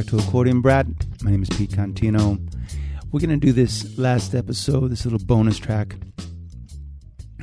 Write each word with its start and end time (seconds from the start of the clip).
Back 0.00 0.08
to 0.08 0.18
Accordion 0.18 0.62
Brat. 0.62 0.86
My 1.22 1.30
name 1.30 1.42
is 1.42 1.50
Pete 1.50 1.72
Contino. 1.72 2.40
We're 3.12 3.20
going 3.20 3.28
to 3.28 3.36
do 3.36 3.52
this 3.52 3.98
last 3.98 4.34
episode, 4.34 4.88
this 4.88 5.04
little 5.04 5.18
bonus 5.18 5.58
track. 5.58 5.94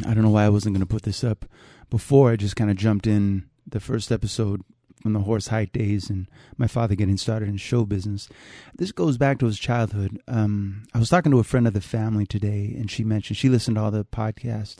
I 0.07 0.15
don't 0.15 0.23
know 0.23 0.31
why 0.31 0.45
I 0.45 0.49
wasn't 0.49 0.73
going 0.73 0.81
to 0.81 0.91
put 0.91 1.03
this 1.03 1.23
up 1.23 1.45
before. 1.91 2.31
I 2.31 2.35
just 2.35 2.55
kind 2.55 2.71
of 2.71 2.75
jumped 2.75 3.05
in 3.05 3.47
the 3.67 3.79
first 3.79 4.11
episode 4.11 4.63
from 5.03 5.13
the 5.13 5.19
Horace 5.19 5.49
Heidt 5.49 5.71
days 5.71 6.09
and 6.09 6.27
my 6.57 6.65
father 6.65 6.95
getting 6.95 7.17
started 7.17 7.47
in 7.47 7.57
show 7.57 7.85
business. 7.85 8.27
This 8.75 8.91
goes 8.91 9.19
back 9.19 9.37
to 9.37 9.45
his 9.45 9.59
childhood. 9.59 10.19
Um, 10.27 10.87
I 10.95 10.97
was 10.97 11.09
talking 11.09 11.31
to 11.33 11.39
a 11.39 11.43
friend 11.43 11.67
of 11.67 11.75
the 11.75 11.81
family 11.81 12.25
today, 12.25 12.73
and 12.75 12.89
she 12.89 13.03
mentioned 13.03 13.37
she 13.37 13.49
listened 13.49 13.77
to 13.77 13.83
all 13.83 13.91
the 13.91 14.03
podcasts, 14.03 14.79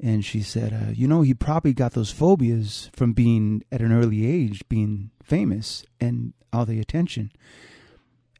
and 0.00 0.24
she 0.24 0.42
said, 0.42 0.72
uh, 0.72 0.90
"You 0.92 1.06
know, 1.06 1.22
he 1.22 1.32
probably 1.32 1.74
got 1.74 1.92
those 1.92 2.10
phobias 2.10 2.90
from 2.92 3.12
being 3.12 3.62
at 3.70 3.82
an 3.82 3.92
early 3.92 4.26
age, 4.26 4.68
being 4.68 5.12
famous, 5.28 5.84
and 6.00 6.32
all 6.52 6.66
the 6.66 6.80
attention." 6.80 7.30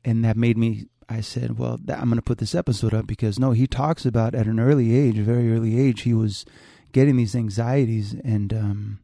And 0.04 0.24
that 0.24 0.36
made 0.36 0.56
me. 0.56 0.86
I 1.08 1.20
said, 1.20 1.58
"Well, 1.58 1.78
I'm 1.88 2.08
going 2.08 2.16
to 2.16 2.22
put 2.22 2.38
this 2.38 2.54
episode 2.54 2.94
up 2.94 3.06
because 3.06 3.38
no, 3.38 3.52
he 3.52 3.66
talks 3.66 4.04
about 4.04 4.34
at 4.34 4.46
an 4.46 4.60
early 4.60 4.96
age, 4.96 5.16
very 5.16 5.52
early 5.52 5.78
age, 5.78 6.02
he 6.02 6.14
was 6.14 6.44
getting 6.92 7.16
these 7.16 7.36
anxieties 7.36 8.14
and." 8.24 8.52
Um, 8.52 9.00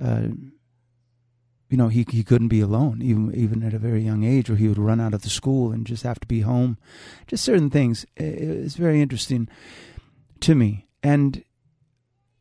uh, 0.00 0.28
you 1.70 1.76
know, 1.76 1.88
he 1.88 2.04
he 2.10 2.24
couldn't 2.24 2.48
be 2.48 2.60
alone, 2.60 3.00
even 3.00 3.32
even 3.32 3.62
at 3.62 3.72
a 3.72 3.78
very 3.78 4.02
young 4.02 4.24
age, 4.24 4.50
or 4.50 4.56
he 4.56 4.66
would 4.66 4.78
run 4.78 5.00
out 5.00 5.14
of 5.14 5.22
the 5.22 5.30
school 5.30 5.70
and 5.70 5.86
just 5.86 6.02
have 6.02 6.18
to 6.18 6.26
be 6.26 6.40
home. 6.40 6.76
Just 7.28 7.44
certain 7.44 7.70
things. 7.70 8.04
It's 8.16 8.74
very 8.74 9.00
interesting 9.00 9.48
to 10.40 10.56
me. 10.56 10.88
And 11.02 11.44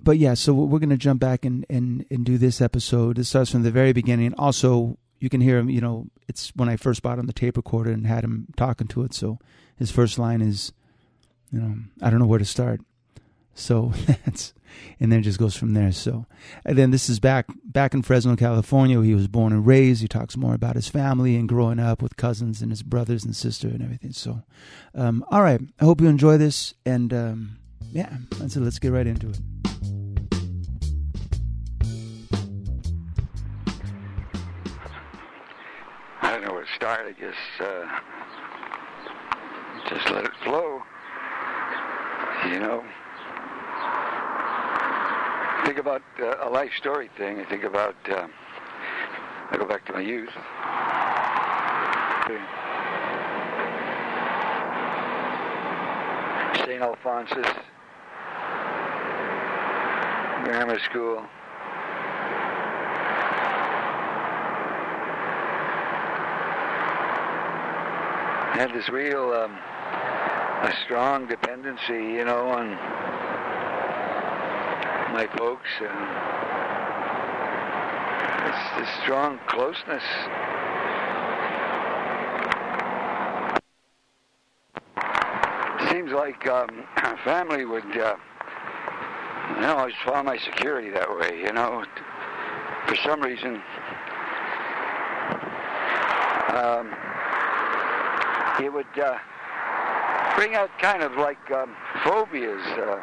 but 0.02 0.18
yeah, 0.18 0.34
so 0.34 0.54
we're 0.54 0.80
going 0.80 0.90
to 0.90 0.98
jump 0.98 1.20
back 1.20 1.46
and, 1.46 1.66
and 1.70 2.06
and 2.10 2.26
do 2.26 2.38
this 2.38 2.62
episode. 2.62 3.20
It 3.20 3.26
starts 3.26 3.52
from 3.52 3.64
the 3.64 3.72
very 3.72 3.94
beginning. 3.94 4.34
Also, 4.36 4.98
you 5.20 5.30
can 5.30 5.42
hear 5.42 5.58
him. 5.58 5.70
You 5.70 5.82
know, 5.82 6.08
it's 6.28 6.52
when 6.56 6.70
I 6.70 6.78
first 6.78 7.02
bought 7.02 7.20
him 7.20 7.28
the 7.28 7.34
tape 7.34 7.58
recorder 7.58 7.92
and 7.92 8.08
had 8.08 8.24
him 8.24 8.48
talking 8.56 8.88
to 8.88 9.04
it. 9.04 9.14
So 9.14 9.40
his 9.78 9.92
first 9.92 10.18
line 10.18 10.42
is, 10.42 10.72
you 11.52 11.60
know, 11.60 11.76
I 12.02 12.10
don't 12.10 12.20
know 12.20 12.28
where 12.28 12.40
to 12.40 12.46
start. 12.46 12.82
So 13.54 13.94
that's 14.08 14.54
and 15.00 15.12
then 15.12 15.20
it 15.20 15.24
just 15.24 15.40
goes 15.40 15.56
from 15.56 15.74
there. 15.74 15.92
So, 15.92 16.26
and 16.66 16.78
then 16.78 16.92
this 16.92 17.10
is 17.10 17.20
back 17.20 17.48
back 17.64 17.94
in 17.94 18.02
Fresno, 18.02 18.36
California, 18.36 18.98
where 18.98 19.06
he 19.06 19.16
was 19.16 19.28
born 19.28 19.54
and 19.54 19.66
raised. 19.66 20.02
He 20.02 20.08
talks 20.08 20.38
more 20.38 20.54
about 20.54 20.76
his 20.76 20.88
family 20.88 21.36
and 21.36 21.48
growing 21.48 21.80
up 21.80 22.02
with 22.02 22.18
cousins 22.18 22.62
and 22.62 22.72
his 22.72 22.84
brothers 22.84 23.26
and 23.26 23.36
sister 23.36 23.68
and 23.68 23.82
everything. 23.82 24.12
So, 24.12 24.44
um, 24.96 25.26
all 25.30 25.44
right, 25.44 25.62
I 25.80 25.86
hope 25.86 26.02
you 26.02 26.08
enjoy 26.08 26.38
this, 26.38 26.74
and 26.86 27.14
um, 27.14 27.58
yeah, 27.92 28.18
so 28.48 28.60
let's 28.60 28.80
get 28.80 28.92
right 28.92 29.08
into 29.08 29.30
it. 29.30 29.59
I 36.82 36.98
don't 36.98 36.98
know 36.98 37.04
where 37.04 37.04
to 37.04 37.06
start. 37.06 37.06
I 37.06 37.12
just 37.20 37.62
uh, 37.62 37.86
just 39.90 40.10
let 40.12 40.26
it 40.26 40.32
flow. 40.44 40.82
You 42.50 42.60
know 42.60 42.84
think 45.70 45.78
about 45.78 46.02
uh, 46.20 46.48
a 46.48 46.50
life 46.50 46.72
story 46.80 47.12
thing. 47.16 47.40
I 47.40 47.46
think 47.46 47.64
about, 47.64 47.96
uh, 48.10 48.28
I 49.52 49.58
go 49.58 49.68
back 49.68 49.86
to 49.86 49.94
my 49.94 50.02
youth. 50.02 50.30
St. 56.66 56.82
Alphonsus 56.82 57.46
Grammar 60.44 60.80
School. 60.90 61.24
Had 68.60 68.74
this 68.74 68.90
real, 68.90 69.32
um, 69.32 69.54
a 69.54 70.74
strong 70.84 71.28
dependency, 71.28 71.94
you 71.94 72.26
know, 72.26 72.50
on 72.50 72.72
my 75.14 75.30
folks. 75.38 75.70
And 75.80 75.88
it's 78.50 78.70
this 78.78 78.90
strong 79.02 79.40
closeness. 79.48 80.04
Seems 85.90 86.12
like 86.12 86.46
um, 86.46 86.68
family 87.24 87.64
would, 87.64 87.98
uh, 87.98 88.18
I 89.56 89.68
always 89.68 89.96
found 90.06 90.26
my 90.26 90.38
security 90.38 90.90
that 90.90 91.10
way, 91.18 91.40
you 91.46 91.54
know. 91.54 91.86
For 92.88 92.98
some 92.98 93.22
reason, 93.22 93.62
um, 96.50 96.94
it 98.64 98.74
would 98.74 99.00
uh, 99.00 99.18
bring 100.36 100.56
out 100.56 100.70
kind 100.80 101.02
of 101.02 101.14
like 101.14 101.40
um, 101.52 101.76
phobias. 102.04 102.62
Uh, 102.78 103.02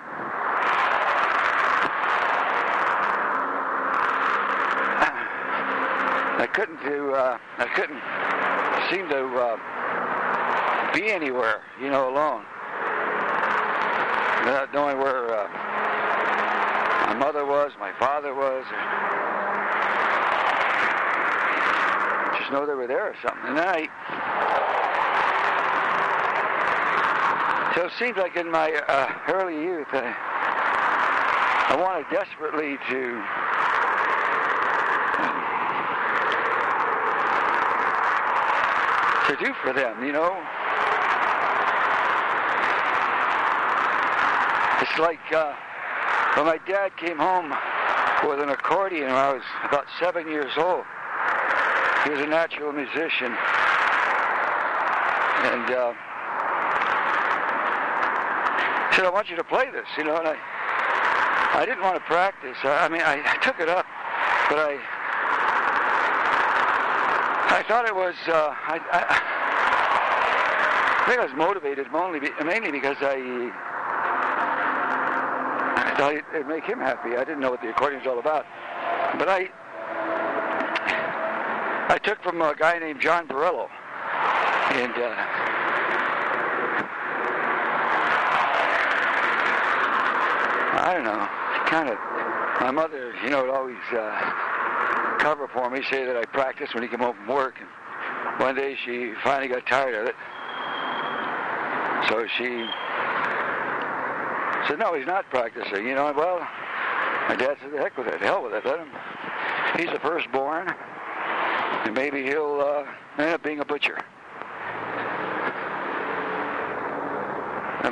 I 6.39 6.47
couldn't 6.53 6.83
do. 6.85 7.15
Uh, 7.15 7.39
I 7.59 7.67
couldn't 7.75 8.01
seem 8.91 9.09
to 9.09 9.27
uh, 9.37 9.57
be 10.95 11.11
anywhere, 11.11 11.63
you 11.81 11.91
know, 11.91 12.11
alone, 12.11 12.45
without 14.45 14.69
knowing 14.75 14.99
where 14.99 15.35
uh, 15.35 15.49
my 17.09 17.15
mother 17.19 17.47
was, 17.47 17.73
my 17.81 17.93
father 17.99 18.35
was. 18.35 18.65
just 22.39 22.53
know 22.53 22.67
they 22.67 22.75
were 22.75 22.87
there 22.87 23.09
or 23.09 23.15
something. 23.23 23.49
And 23.49 23.59
then 23.59 23.67
I. 23.67 23.86
So 27.77 27.85
it 27.85 27.93
seems 27.99 28.17
like 28.17 28.37
in 28.37 28.51
my 28.51 28.73
uh, 28.73 29.13
early 29.29 29.63
youth, 29.63 29.89
I, 29.93 30.09
I 31.69 31.77
wanted 31.77 32.07
desperately 32.11 32.79
to 32.89 33.21
to 39.29 39.45
do 39.45 39.53
for 39.63 39.75
them, 39.75 40.03
you 40.03 40.13
know. 40.13 40.33
It's 44.81 44.99
like 44.99 45.21
uh, 45.35 45.53
when 46.37 46.47
my 46.47 46.59
dad 46.67 46.97
came 46.97 47.19
home 47.19 47.53
with 48.27 48.41
an 48.41 48.49
accordion 48.49 49.09
when 49.09 49.17
I 49.17 49.35
was 49.35 49.43
about 49.65 49.85
seven 50.01 50.27
years 50.29 50.53
old. 50.57 50.85
He 52.05 52.11
was 52.11 52.21
a 52.21 52.27
natural 52.27 52.73
musician. 52.73 53.37
And 55.45 55.71
uh, 55.75 55.93
said, 58.97 59.05
I 59.05 59.11
want 59.11 59.29
you 59.29 59.37
to 59.37 59.45
play 59.45 59.71
this, 59.71 59.87
you 59.99 60.05
know, 60.05 60.17
and 60.17 60.27
I 60.27 60.37
I 61.53 61.65
didn't 61.65 61.83
want 61.83 61.97
to 61.97 62.01
practice. 62.01 62.57
I, 62.65 62.85
I 62.85 62.89
mean, 62.89 63.03
I, 63.03 63.21
I 63.25 63.37
took 63.45 63.61
it 63.61 63.69
up, 63.69 63.85
but 64.49 64.59
I 64.59 64.81
I 67.59 67.63
thought 67.69 67.87
it 67.87 67.95
was. 67.95 68.15
Uh, 68.27 68.55
I, 68.57 68.81
I, 68.93 69.05
I, 71.05 71.09
think 71.09 71.21
I 71.21 71.25
was 71.25 71.35
motivated 71.37 71.93
mainly, 71.93 72.21
mainly 72.45 72.73
because 72.73 72.97
I, 73.01 73.17
I 75.77 75.95
thought 75.97 76.15
it'd 76.35 76.49
make 76.49 76.65
him 76.65 76.79
happy. 76.79 77.17
I 77.17 77.25
didn't 77.25 77.41
know 77.41 77.51
what 77.51 77.61
the 77.63 77.71
accordion 77.71 78.03
was 78.03 78.09
all 78.09 78.19
about, 78.19 78.45
but 79.19 79.29
I 79.29 79.49
I 81.89 81.99
took 82.03 82.23
from 82.23 82.41
a 82.41 82.55
guy 82.55 82.79
named 82.79 83.01
John 83.03 83.29
Borello, 83.29 83.69
and. 84.73 84.93
Uh, 84.95 85.36
I 90.87 90.95
don't 90.95 91.03
know. 91.03 91.27
Kind 91.67 91.89
of. 91.89 91.99
My 92.61 92.71
mother, 92.71 93.13
you 93.25 93.31
know, 93.31 93.43
would 93.43 93.51
always 93.51 93.77
uh, 93.91 95.19
cover 95.19 95.49
for 95.49 95.69
me, 95.69 95.83
say 95.91 96.05
that 96.05 96.17
I 96.17 96.25
practiced 96.27 96.75
when 96.75 96.85
he 96.85 96.89
came 96.89 97.01
home 97.01 97.17
from 97.17 97.27
work. 97.27 97.57
And 97.59 97.69
one 98.41 98.55
day 98.55 98.77
she 98.85 99.13
finally 99.25 99.49
got 99.49 99.67
tired 99.67 99.97
of 99.97 100.07
it. 100.07 100.15
So 102.09 102.25
she 102.39 102.65
said, 104.69 104.79
no, 104.79 104.95
he's 104.95 105.09
not 105.09 105.29
practicing. 105.29 105.89
You 105.89 105.97
know, 105.97 106.13
well, 106.17 106.39
my 107.29 107.35
dad 107.37 107.57
said, 107.61 107.73
the 107.73 107.79
heck 107.79 107.99
with 107.99 108.07
it. 108.07 108.21
Hell 108.21 108.45
with 108.45 108.53
it. 108.53 108.65
Let 108.65 108.79
him. 108.79 108.89
He's 109.77 109.91
the 109.91 109.99
firstborn. 109.99 110.73
And 111.85 111.95
maybe 111.97 112.23
he'll 112.23 112.61
uh, 112.61 112.85
end 113.21 113.31
up 113.31 113.43
being 113.43 113.59
a 113.59 113.65
butcher. 113.65 113.99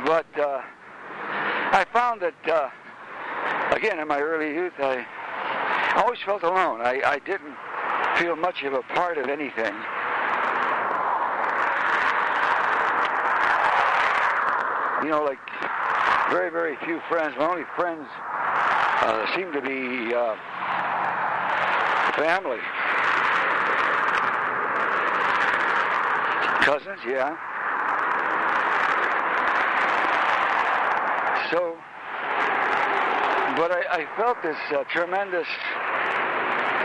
But 0.06 0.26
uh, 0.38 0.62
I 1.72 1.84
found 1.92 2.20
that, 2.22 2.34
uh, 2.48 2.68
again, 3.74 3.98
in 3.98 4.08
my 4.08 4.20
early 4.20 4.54
youth, 4.54 4.72
I 4.78 5.04
always 5.96 6.20
felt 6.24 6.42
alone. 6.42 6.80
I, 6.80 7.02
I 7.04 7.18
didn't 7.18 7.54
feel 8.18 8.36
much 8.36 8.62
of 8.62 8.72
a 8.72 8.82
part 8.94 9.18
of 9.18 9.28
anything. 9.28 9.74
You 15.02 15.10
know, 15.10 15.24
like 15.24 15.38
very, 16.30 16.50
very 16.50 16.76
few 16.84 17.00
friends. 17.08 17.34
My 17.36 17.46
only 17.46 17.64
friends 17.76 18.06
uh, 19.02 19.36
seem 19.36 19.52
to 19.52 19.60
be 19.60 20.14
uh, 20.14 20.36
family. 22.16 22.60
Cousins, 26.64 27.00
yeah. 27.06 27.36
So, 31.50 31.76
but 33.56 33.70
I, 33.70 34.02
I 34.02 34.16
felt 34.16 34.42
this 34.42 34.56
uh, 34.70 34.84
tremendous 34.90 35.46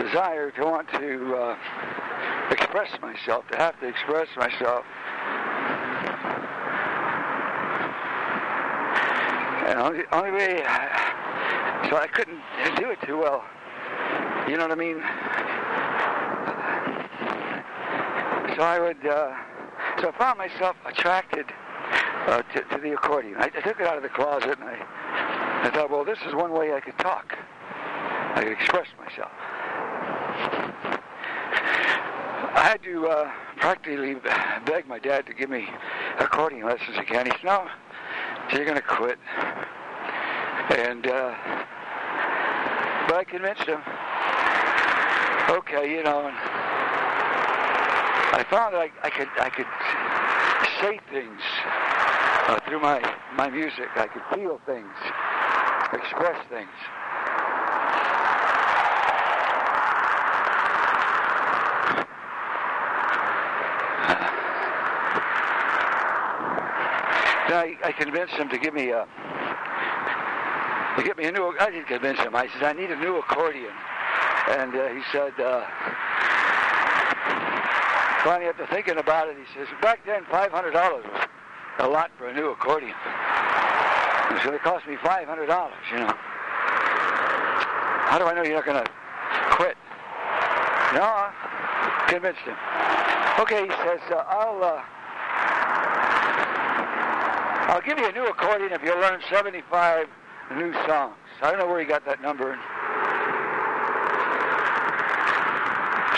desire 0.00 0.50
to 0.52 0.64
want 0.64 0.88
to 0.92 1.34
uh, 1.34 1.56
express 2.50 2.90
myself, 3.00 3.46
to 3.48 3.56
have 3.56 3.78
to 3.80 3.86
express 3.86 4.28
myself. 4.36 4.84
And 9.68 9.78
only, 9.78 10.04
only 10.12 10.30
way, 10.32 10.62
so 11.88 11.96
I 11.96 12.08
couldn't 12.12 12.40
do 12.76 12.90
it 12.90 12.98
too 13.06 13.18
well. 13.18 13.44
You 14.48 14.56
know 14.56 14.66
what 14.66 14.72
I 14.72 14.74
mean? 14.74 15.00
So 18.56 18.62
I 18.62 18.78
would, 18.80 19.06
uh, 19.06 19.34
so 20.00 20.08
I 20.08 20.18
found 20.18 20.38
myself 20.38 20.76
attracted 20.86 21.46
uh, 22.26 22.42
to, 22.42 22.62
to 22.62 22.78
the 22.82 22.92
accordion. 22.92 23.36
I, 23.38 23.44
I 23.44 23.60
took 23.60 23.80
it 23.80 23.86
out 23.86 23.96
of 23.96 24.02
the 24.02 24.08
closet 24.08 24.58
and 24.58 24.68
I, 25.62 25.70
thought, 25.70 25.90
well, 25.90 26.04
this 26.04 26.18
is 26.26 26.34
one 26.34 26.52
way 26.52 26.72
I 26.72 26.80
could 26.80 26.98
talk. 26.98 27.36
I 28.34 28.42
could 28.42 28.52
express 28.52 28.86
myself. 28.98 29.30
I 32.52 32.62
had 32.64 32.82
to 32.82 33.06
uh, 33.06 33.30
practically 33.58 34.16
beg 34.66 34.88
my 34.88 34.98
dad 34.98 35.26
to 35.26 35.34
give 35.34 35.50
me 35.50 35.68
accordion 36.18 36.66
lessons 36.66 36.96
again. 36.98 37.26
He 37.26 37.32
said, 37.32 37.44
no, 37.44 37.68
you're 38.52 38.64
going 38.64 38.76
to 38.76 38.82
quit. 38.82 39.18
And, 40.70 41.06
uh, 41.06 41.34
but 43.06 43.16
I 43.16 43.24
convinced 43.24 43.64
him, 43.64 43.80
okay, 45.50 45.90
you 45.90 46.02
know, 46.02 46.26
and 46.26 46.36
I 48.32 48.44
found 48.48 48.74
that 48.74 48.80
I, 48.80 48.90
I 49.02 49.10
could, 49.10 49.28
I 49.38 49.50
could 49.50 49.66
say 50.80 50.98
things 51.12 51.40
uh, 52.48 52.58
through 52.66 52.80
my, 52.80 53.00
my 53.36 53.50
music. 53.50 53.88
I 53.96 54.06
could 54.06 54.22
feel 54.34 54.60
things, 54.66 54.94
express 55.92 56.36
things. 56.48 56.70
I, 67.52 67.76
I 67.84 67.92
convinced 67.92 68.34
him 68.34 68.48
to 68.50 68.58
give 68.58 68.72
me 68.74 68.90
a 68.90 69.06
to 70.96 71.02
get 71.02 71.18
me 71.18 71.24
a 71.24 71.32
new. 71.32 71.54
I 71.58 71.70
didn't 71.70 71.88
convince 71.88 72.18
him. 72.18 72.34
I 72.34 72.48
said 72.48 72.62
I 72.62 72.72
need 72.72 72.90
a 72.90 72.96
new 72.96 73.18
accordion, 73.18 73.72
and 74.48 74.74
uh, 74.74 74.88
he 74.88 75.02
said. 75.12 75.38
Uh, 75.38 75.66
finally, 78.24 78.48
after 78.48 78.66
thinking 78.66 78.98
about 78.98 79.28
it, 79.28 79.36
he 79.36 79.44
says, 79.58 79.66
back 79.82 80.04
then, 80.06 80.24
five 80.30 80.50
hundred 80.52 80.72
dollars 80.72 81.04
was 81.06 81.28
a 81.78 81.88
lot 81.88 82.10
for 82.18 82.28
a 82.28 82.34
new 82.34 82.50
accordion. 82.50 82.94
It's 84.30 84.44
going 84.44 84.56
to 84.56 84.62
cost 84.62 84.86
me 84.86 84.96
five 85.02 85.26
hundred 85.28 85.46
dollars. 85.46 85.74
You 85.92 85.98
know. 85.98 86.14
How 88.10 88.18
do 88.18 88.24
I 88.24 88.34
know 88.34 88.42
you're 88.42 88.56
not 88.56 88.64
going 88.64 88.82
to 88.82 88.90
quit? 89.50 89.76
No, 90.94 91.30
convinced 92.08 92.40
him. 92.40 92.56
Okay, 93.38 93.64
he 93.64 93.70
says, 93.86 94.00
uh, 94.10 94.24
I'll. 94.28 94.62
Uh, 94.62 94.82
I'll 97.70 97.80
give 97.82 97.98
you 98.00 98.08
a 98.08 98.12
new 98.12 98.26
accordion 98.26 98.72
if 98.72 98.82
you 98.82 98.92
learn 99.00 99.20
75 99.30 100.08
new 100.56 100.72
songs. 100.88 101.14
I 101.40 101.50
don't 101.50 101.60
know 101.60 101.68
where 101.68 101.78
he 101.78 101.86
got 101.86 102.04
that 102.04 102.20
number. 102.20 102.58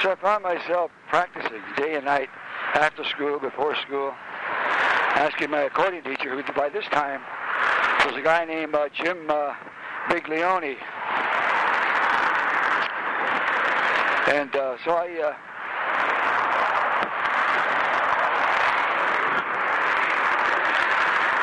So 0.02 0.10
I 0.10 0.16
found 0.22 0.42
myself 0.44 0.90
practicing 1.10 1.60
day 1.76 1.94
and 1.96 2.06
night, 2.06 2.30
after 2.72 3.04
school, 3.04 3.38
before 3.38 3.76
school, 3.86 4.14
asking 5.14 5.50
my 5.50 5.60
accordion 5.64 6.02
teacher, 6.02 6.34
who 6.34 6.52
by 6.54 6.70
this 6.70 6.86
time 6.86 7.20
was 8.06 8.16
a 8.16 8.22
guy 8.22 8.44
named 8.44 8.74
uh, 8.74 8.88
Jim 8.94 9.30
uh, 9.30 9.54
Biglione. 10.08 10.76
And 14.28 14.54
uh, 14.56 14.76
so 14.84 14.92
I 14.92 15.20
uh, 15.20 15.34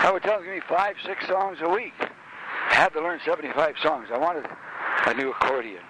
I 0.01 0.11
would 0.11 0.23
tell 0.23 0.39
him, 0.39 0.45
give 0.45 0.53
me 0.53 0.61
five, 0.67 0.95
six 1.05 1.27
songs 1.27 1.59
a 1.61 1.69
week. 1.69 1.93
I 1.99 2.73
had 2.73 2.93
to 2.93 3.01
learn 3.01 3.19
75 3.25 3.75
songs. 3.83 4.07
I 4.11 4.17
wanted 4.17 4.45
a 5.05 5.13
new 5.13 5.31
accordion. 5.31 5.81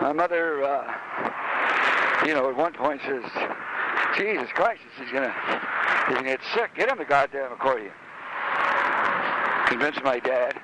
My 0.00 0.12
mother, 0.12 0.64
uh, 0.64 2.26
you 2.26 2.34
know, 2.34 2.48
at 2.48 2.56
one 2.56 2.72
point 2.72 3.00
says, 3.06 3.24
Jesus 4.16 4.48
Christ, 4.54 4.80
he's 4.98 5.12
gonna, 5.12 5.34
he's 6.06 6.16
gonna 6.16 6.28
get 6.28 6.40
sick. 6.54 6.74
Get 6.74 6.88
him 6.88 6.98
the 6.98 7.04
goddamn 7.04 7.52
accordion. 7.52 7.92
Convinced 9.68 10.02
my 10.02 10.18
dad. 10.18 10.58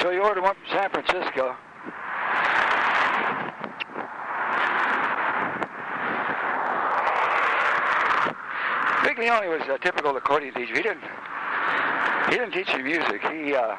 So 0.00 0.10
he 0.10 0.18
ordered 0.18 0.42
one 0.42 0.54
from 0.54 0.64
San 0.70 0.90
Francisco. 0.90 1.54
Biglione 9.02 9.48
was 9.50 9.60
a 9.68 9.78
typical 9.78 10.16
accordion 10.16 10.54
teacher. 10.54 10.74
He 10.74 10.82
didn't 10.82 11.04
he 12.30 12.36
didn't 12.36 12.52
teach 12.52 12.72
you 12.72 12.82
music. 12.82 13.20
He 13.20 13.54
uh, 13.54 13.72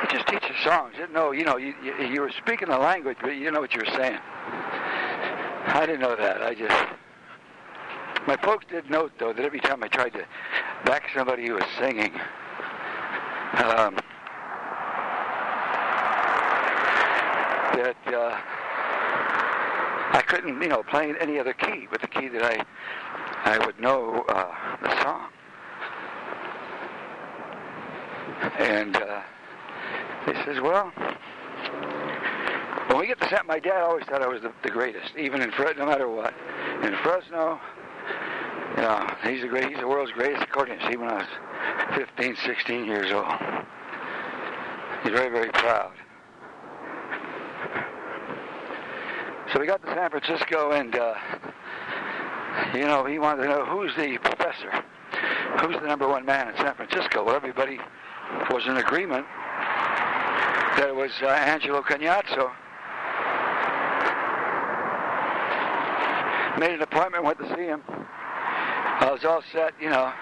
he 0.00 0.06
just 0.16 0.26
teaches 0.28 0.56
songs. 0.64 0.94
You 0.98 1.08
know, 1.08 1.32
you 1.32 1.44
know, 1.44 1.58
you, 1.58 1.74
you, 1.84 1.94
you 2.06 2.22
were 2.22 2.30
speaking 2.30 2.68
the 2.68 2.78
language, 2.78 3.18
but 3.20 3.34
you 3.34 3.40
didn't 3.40 3.52
know 3.54 3.60
what 3.60 3.74
you 3.74 3.80
were 3.80 3.96
saying. 3.96 4.18
I 5.66 5.84
didn't 5.84 6.00
know 6.00 6.16
that. 6.16 6.42
I 6.42 6.54
just 6.54 6.74
my 8.26 8.36
folks 8.42 8.64
did 8.70 8.90
note 8.90 9.12
though 9.18 9.32
that 9.32 9.44
every 9.44 9.60
time 9.60 9.82
I 9.82 9.88
tried 9.88 10.12
to 10.14 10.24
back 10.84 11.04
somebody 11.14 11.46
who 11.46 11.54
was 11.54 11.64
singing, 11.78 12.12
um, 13.54 13.96
that. 17.74 17.96
Uh, 18.06 18.40
I 20.12 20.22
couldn't, 20.22 20.62
you 20.62 20.68
know, 20.68 20.82
play 20.82 21.12
any 21.20 21.38
other 21.38 21.52
key 21.52 21.86
but 21.90 22.00
the 22.00 22.06
key 22.06 22.28
that 22.28 22.42
I 22.42 22.64
I 23.44 23.64
would 23.64 23.78
know 23.78 24.24
uh, 24.28 24.54
the 24.82 25.02
song. 25.02 25.28
And 28.58 28.96
uh, 28.96 29.20
he 30.26 30.32
says, 30.44 30.60
well, 30.60 30.90
when 32.88 32.98
we 32.98 33.06
get 33.06 33.20
to 33.20 33.28
set, 33.28 33.46
my 33.46 33.60
dad 33.60 33.82
always 33.82 34.04
thought 34.06 34.22
I 34.22 34.26
was 34.26 34.42
the, 34.42 34.52
the 34.62 34.70
greatest, 34.70 35.12
even 35.16 35.42
in 35.42 35.52
Fresno, 35.52 35.84
no 35.84 35.90
matter 35.90 36.08
what. 36.08 36.34
In 36.82 36.96
Fresno, 37.02 37.60
you 38.76 38.82
know, 38.82 39.16
he's 39.24 39.40
the 39.40 39.48
great, 39.48 39.68
he's 39.68 39.78
the 39.78 39.88
world's 39.88 40.12
greatest 40.12 40.46
accordionist. 40.48 40.90
Even 40.90 41.06
when 41.06 41.10
I 41.10 41.16
was 41.16 41.96
15, 41.96 42.36
16 42.44 42.84
years 42.84 43.10
old. 43.10 43.26
He's 45.02 45.12
very, 45.12 45.30
very 45.30 45.50
proud. 45.50 45.92
So 49.52 49.60
we 49.60 49.66
got 49.66 49.80
to 49.82 49.94
San 49.94 50.10
Francisco, 50.10 50.72
and 50.72 50.94
uh, 50.96 51.14
you 52.74 52.80
know, 52.80 53.04
he 53.04 53.18
wanted 53.18 53.44
to 53.44 53.48
know 53.48 53.64
who's 53.64 53.94
the 53.96 54.18
professor, 54.18 54.70
who's 55.60 55.76
the 55.80 55.86
number 55.86 56.08
one 56.08 56.26
man 56.26 56.48
in 56.48 56.56
San 56.56 56.74
Francisco. 56.74 57.24
Well, 57.24 57.36
everybody 57.36 57.78
was 58.50 58.66
in 58.66 58.76
agreement 58.76 59.24
that 60.76 60.88
it 60.88 60.94
was 60.94 61.12
uh, 61.22 61.28
Angelo 61.28 61.80
Cagnazzo. 61.82 62.50
Made 66.58 66.74
an 66.74 66.82
appointment, 66.82 67.24
went 67.24 67.38
to 67.38 67.48
see 67.54 67.62
him. 67.62 67.82
I 69.00 69.10
was 69.12 69.24
all 69.24 69.42
set, 69.52 69.74
you 69.80 69.90
know. 69.90 70.12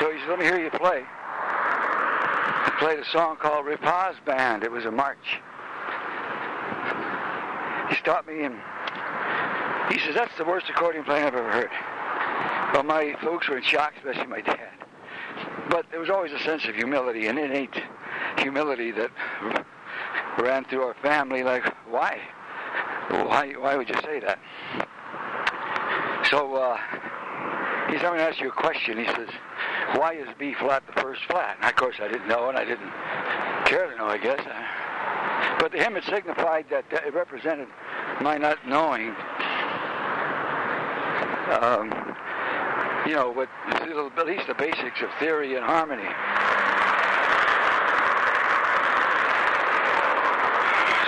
So 0.00 0.12
he 0.12 0.18
said, 0.20 0.28
"Let 0.28 0.38
me 0.38 0.44
hear 0.44 0.58
you 0.58 0.70
play." 0.70 1.02
I 1.04 2.76
played 2.78 2.98
a 2.98 3.04
song 3.06 3.36
called 3.36 3.66
Repasz 3.66 4.24
Band. 4.24 4.62
It 4.62 4.70
was 4.70 4.84
a 4.84 4.90
march 4.90 5.40
he 7.88 7.96
stopped 7.96 8.28
me 8.28 8.44
and 8.44 8.54
he 9.90 9.98
says, 10.00 10.14
that's 10.14 10.36
the 10.36 10.44
worst 10.44 10.68
accordion 10.68 11.04
playing 11.04 11.24
I've 11.24 11.34
ever 11.34 11.50
heard. 11.50 11.70
Well, 12.74 12.82
my 12.82 13.16
folks 13.22 13.48
were 13.48 13.56
in 13.56 13.64
shock, 13.64 13.94
especially 13.96 14.26
my 14.26 14.42
dad. 14.42 14.70
But 15.70 15.86
there 15.90 16.00
was 16.00 16.10
always 16.10 16.32
a 16.32 16.38
sense 16.40 16.66
of 16.66 16.74
humility, 16.74 17.26
an 17.26 17.38
innate 17.38 17.80
humility 18.38 18.90
that 18.92 19.10
ran 20.38 20.64
through 20.66 20.82
our 20.82 20.94
family. 21.02 21.42
Like, 21.42 21.64
why? 21.88 22.20
Why? 23.08 23.54
Why 23.56 23.76
would 23.76 23.88
you 23.88 23.94
say 24.02 24.20
that? 24.20 24.38
So 26.30 26.56
uh, 26.56 26.76
he 27.88 27.96
said, 27.96 28.04
"I'm 28.04 28.16
going 28.16 28.18
to 28.18 28.28
ask 28.28 28.40
you 28.40 28.48
a 28.48 28.52
question." 28.52 28.98
He 28.98 29.06
says, 29.06 29.28
"Why 29.94 30.14
is 30.14 30.28
B 30.38 30.54
flat 30.54 30.82
the 30.86 31.00
first 31.00 31.22
flat?" 31.24 31.56
And 31.60 31.70
of 31.70 31.76
course, 31.76 31.96
I 32.00 32.08
didn't 32.08 32.28
know, 32.28 32.48
and 32.48 32.58
I 32.58 32.64
didn't 32.64 32.92
care 33.64 33.90
to 33.90 33.96
know. 33.96 34.06
I 34.06 34.18
guess. 34.18 34.40
But 35.58 35.72
to 35.72 35.78
him, 35.78 35.96
it 35.96 36.04
signified 36.04 36.66
that 36.70 36.84
it 36.92 37.14
represented 37.14 37.68
my 38.20 38.36
not 38.36 38.58
knowing, 38.66 39.14
um, 41.60 42.14
you 43.06 43.14
know, 43.14 43.30
what 43.30 43.48
at 43.68 44.26
least 44.26 44.46
the 44.48 44.54
basics 44.54 45.00
of 45.00 45.08
theory 45.18 45.56
and 45.56 45.64
harmony. 45.64 46.08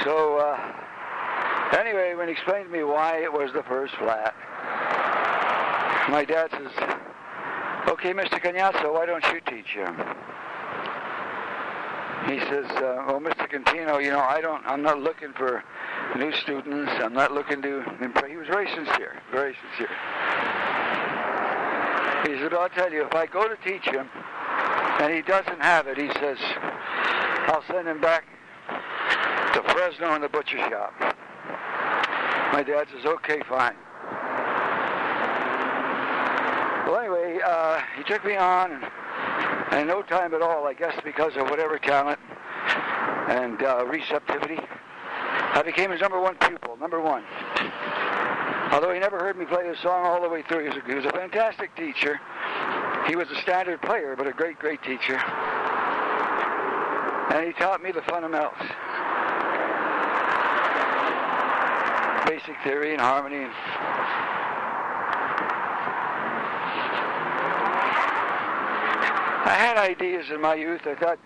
So 0.05 0.39
uh, 0.39 0.81
Anyway, 1.79 2.15
when 2.15 2.27
he 2.27 2.33
explained 2.33 2.67
to 2.67 2.73
me 2.73 2.83
why 2.83 3.19
it 3.23 3.33
was 3.33 3.53
the 3.53 3.63
first 3.63 3.95
flat, 3.95 4.35
my 6.09 6.25
dad 6.25 6.51
says, 6.51 6.73
okay, 7.89 8.13
Mr. 8.13 8.41
Cagnazzo, 8.41 8.93
why 8.93 9.07
don't 9.07 9.25
you 9.33 9.41
teach 9.47 9.67
him? 9.67 9.95
He 12.27 12.39
says, 12.39 12.67
uh, 12.77 13.05
well, 13.07 13.21
Mr. 13.21 13.51
Contino, 13.51 14.03
you 14.03 14.11
know, 14.11 14.21
I 14.21 14.41
don't, 14.41 14.65
I'm 14.67 14.83
not 14.83 15.01
looking 15.01 15.33
for 15.33 15.65
new 16.17 16.33
students. 16.33 16.93
I'm 17.03 17.15
not 17.15 17.33
looking 17.33 17.63
to. 17.63 17.83
He 18.29 18.37
was 18.37 18.47
very 18.47 18.69
sincere, 18.69 19.21
very 19.33 19.55
sincere. 19.55 19.97
He 22.27 22.39
said, 22.39 22.53
I'll 22.53 22.69
tell 22.69 22.93
you, 22.93 23.05
if 23.05 23.15
I 23.15 23.27
go 23.27 23.49
to 23.49 23.57
teach 23.65 23.85
him 23.85 24.09
and 25.01 25.15
he 25.15 25.23
doesn't 25.23 25.61
have 25.61 25.87
it, 25.87 25.97
he 25.97 26.09
says, 26.21 26.39
I'll 27.49 27.65
send 27.67 27.89
him 27.89 28.01
back 28.01 28.25
to 29.55 29.63
Fresno 29.73 30.15
in 30.15 30.21
the 30.21 30.29
butcher 30.29 30.59
shop. 30.59 30.93
My 32.53 32.63
dad 32.63 32.87
says, 32.95 33.07
okay, 33.07 33.41
fine. 33.49 33.75
Well, 37.41 37.77
uh, 37.77 37.83
he 37.97 38.03
took 38.05 38.25
me 38.25 38.37
on, 38.37 38.73
and, 39.73 39.89
no 39.89 40.03
time 40.03 40.35
at 40.35 40.43
all, 40.43 40.67
I 40.67 40.75
guess 40.75 40.95
because 41.05 41.37
of 41.37 41.49
whatever 41.49 41.79
talent 41.79 42.19
and 43.29 43.63
uh, 43.63 43.87
receptivity, 43.87 44.59
I 44.59 45.63
became 45.65 45.91
his 45.91 46.01
number 46.01 46.21
one 46.21 46.37
pupil, 46.37 46.77
number 46.77 47.01
one. 47.01 47.25
Although 48.73 48.93
he 48.93 49.01
never 49.01 49.19
heard 49.19 49.39
me 49.39 49.47
play 49.47 49.67
his 49.67 49.79
song 49.79 50.05
all 50.05 50.21
the 50.21 50.29
way 50.29 50.43
through, 50.43 50.61
he 50.61 50.69
was 50.69 50.77
a, 50.77 50.87
he 50.87 50.95
was 50.95 51.05
a 51.05 51.13
fantastic 51.13 51.75
teacher. 51.77 52.21
He 53.07 53.17
was 53.17 53.29
a 53.31 53.41
standard 53.41 53.81
player, 53.83 54.17
but 54.17 54.27
a 54.27 54.33
great, 54.33 54.59
great 54.59 54.83
teacher. 54.83 55.17
And 57.33 57.47
he 57.47 57.53
taught 57.55 57.83
me 57.83 57.91
the 57.91 58.03
fundamentals. 58.03 58.59
Basic 62.29 62.57
theory 62.63 62.93
and 62.93 63.01
harmony. 63.01 63.45
And 63.45 63.53
I 69.51 69.55
had 69.55 69.77
ideas 69.79 70.31
in 70.31 70.41
my 70.41 70.55
youth. 70.55 70.83
I 70.87 70.95
thought 70.95 71.19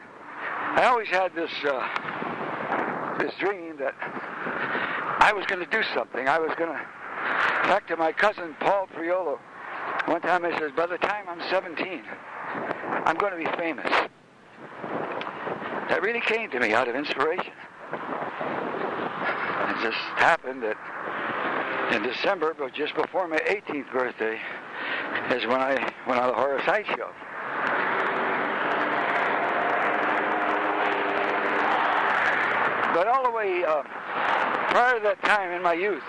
I 0.77 0.85
always 0.85 1.09
had 1.09 1.35
this 1.35 1.51
uh, 1.63 3.19
this 3.19 3.35
dream 3.39 3.77
that 3.77 3.93
I 5.21 5.31
was 5.35 5.45
going 5.45 5.61
to 5.61 5.71
do 5.71 5.83
something. 5.95 6.27
I 6.27 6.39
was 6.39 6.51
going 6.57 6.71
to. 6.71 6.81
Back 7.69 7.87
to 7.89 7.99
my 7.99 8.13
cousin 8.13 8.57
Paul 8.61 8.89
Priolo. 8.97 9.39
One 10.07 10.23
time 10.23 10.47
I 10.47 10.59
says, 10.59 10.73
by 10.75 10.87
the 10.87 10.97
time 10.97 11.27
I'm 11.29 11.41
17, 11.51 12.03
I'm 13.05 13.17
going 13.17 13.33
to 13.33 13.39
be 13.39 13.57
famous. 13.59 13.91
That 15.91 16.01
really 16.01 16.23
came 16.23 16.51
to 16.51 16.61
me 16.61 16.73
out 16.73 16.89
of 16.89 16.95
inspiration. 16.95 17.53
It 19.69 19.83
just 19.83 19.99
happened 20.17 20.63
that 20.63 20.79
in 21.95 22.03
December, 22.03 22.55
but 22.59 22.73
just 22.73 22.95
before 22.95 23.29
my 23.29 23.37
18th 23.37 23.93
birthday, 23.93 24.41
is 25.31 25.47
when 25.47 25.61
I 25.61 25.93
went 26.07 26.21
on 26.21 26.29
the 26.29 26.35
Horace 26.35 26.65
Heidt's 26.65 26.89
show. 26.89 27.11
But 32.95 33.09
all 33.09 33.25
the 33.25 33.31
way 33.31 33.65
uh, 33.65 33.83
prior 34.71 34.99
to 34.99 35.03
that 35.03 35.21
time 35.25 35.51
in 35.51 35.61
my 35.63 35.73
youth, 35.73 36.05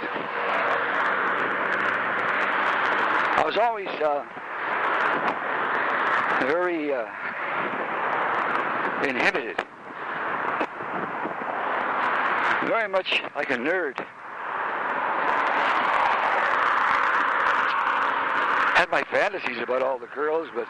I 3.37 3.43
was 3.43 3.57
always 3.57 3.87
uh, 3.87 4.23
very 6.45 6.93
uh, 6.93 7.07
inhibited, 9.03 9.57
very 12.69 12.87
much 12.87 13.23
like 13.35 13.49
a 13.49 13.57
nerd. 13.57 13.97
Had 18.75 18.91
my 18.91 19.01
fantasies 19.09 19.57
about 19.59 19.81
all 19.81 19.97
the 19.97 20.05
girls, 20.13 20.49
but 20.53 20.67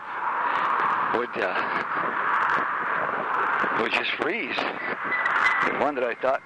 would 1.17 1.38
uh, 1.43 1.53
would 3.81 3.91
just 3.91 4.12
freeze. 4.12 4.55
One 5.79 5.95
that 5.95 6.03
I 6.03 6.15
thought 6.15 6.41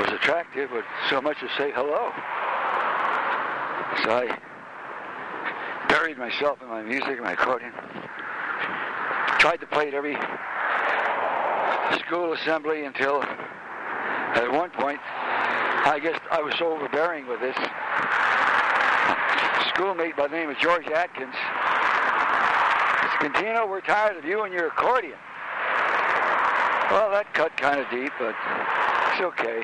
was 0.00 0.12
attractive 0.12 0.70
would 0.70 0.84
so 1.08 1.20
much 1.20 1.42
as 1.42 1.50
say 1.56 1.72
hello. 1.72 2.12
So 4.04 4.10
I 4.10 4.38
buried 5.88 6.18
myself 6.18 6.60
in 6.60 6.68
my 6.68 6.82
music, 6.82 7.08
and 7.08 7.22
my 7.22 7.32
accordion. 7.32 7.72
Tried 9.38 9.58
to 9.58 9.66
play 9.66 9.88
at 9.88 9.94
every 9.94 10.16
school 12.06 12.32
assembly 12.34 12.84
until 12.84 13.22
at 13.22 14.52
one 14.52 14.70
point, 14.70 15.00
I 15.02 15.98
guess 16.02 16.18
I 16.30 16.42
was 16.42 16.54
so 16.58 16.72
overbearing 16.72 17.26
with 17.26 17.40
this. 17.40 17.56
Schoolmate 19.70 20.16
by 20.16 20.28
the 20.28 20.36
name 20.36 20.50
of 20.50 20.58
George 20.58 20.86
Atkins. 20.88 21.34
Contino, 23.20 23.68
we're 23.68 23.80
tired 23.80 24.16
of 24.16 24.24
you 24.24 24.42
and 24.42 24.52
your 24.52 24.68
accordion. 24.68 25.18
Well, 26.90 27.10
that 27.10 27.34
cut 27.34 27.56
kind 27.56 27.80
of 27.80 27.90
deep, 27.90 28.12
but 28.16 28.34
it's 29.10 29.20
okay. 29.20 29.60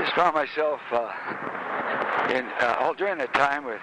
Just 0.00 0.14
found 0.14 0.34
myself 0.34 0.80
uh, 0.92 1.12
in 2.32 2.46
uh, 2.60 2.76
all 2.80 2.94
during 2.94 3.18
that 3.18 3.34
time 3.34 3.64
with 3.64 3.80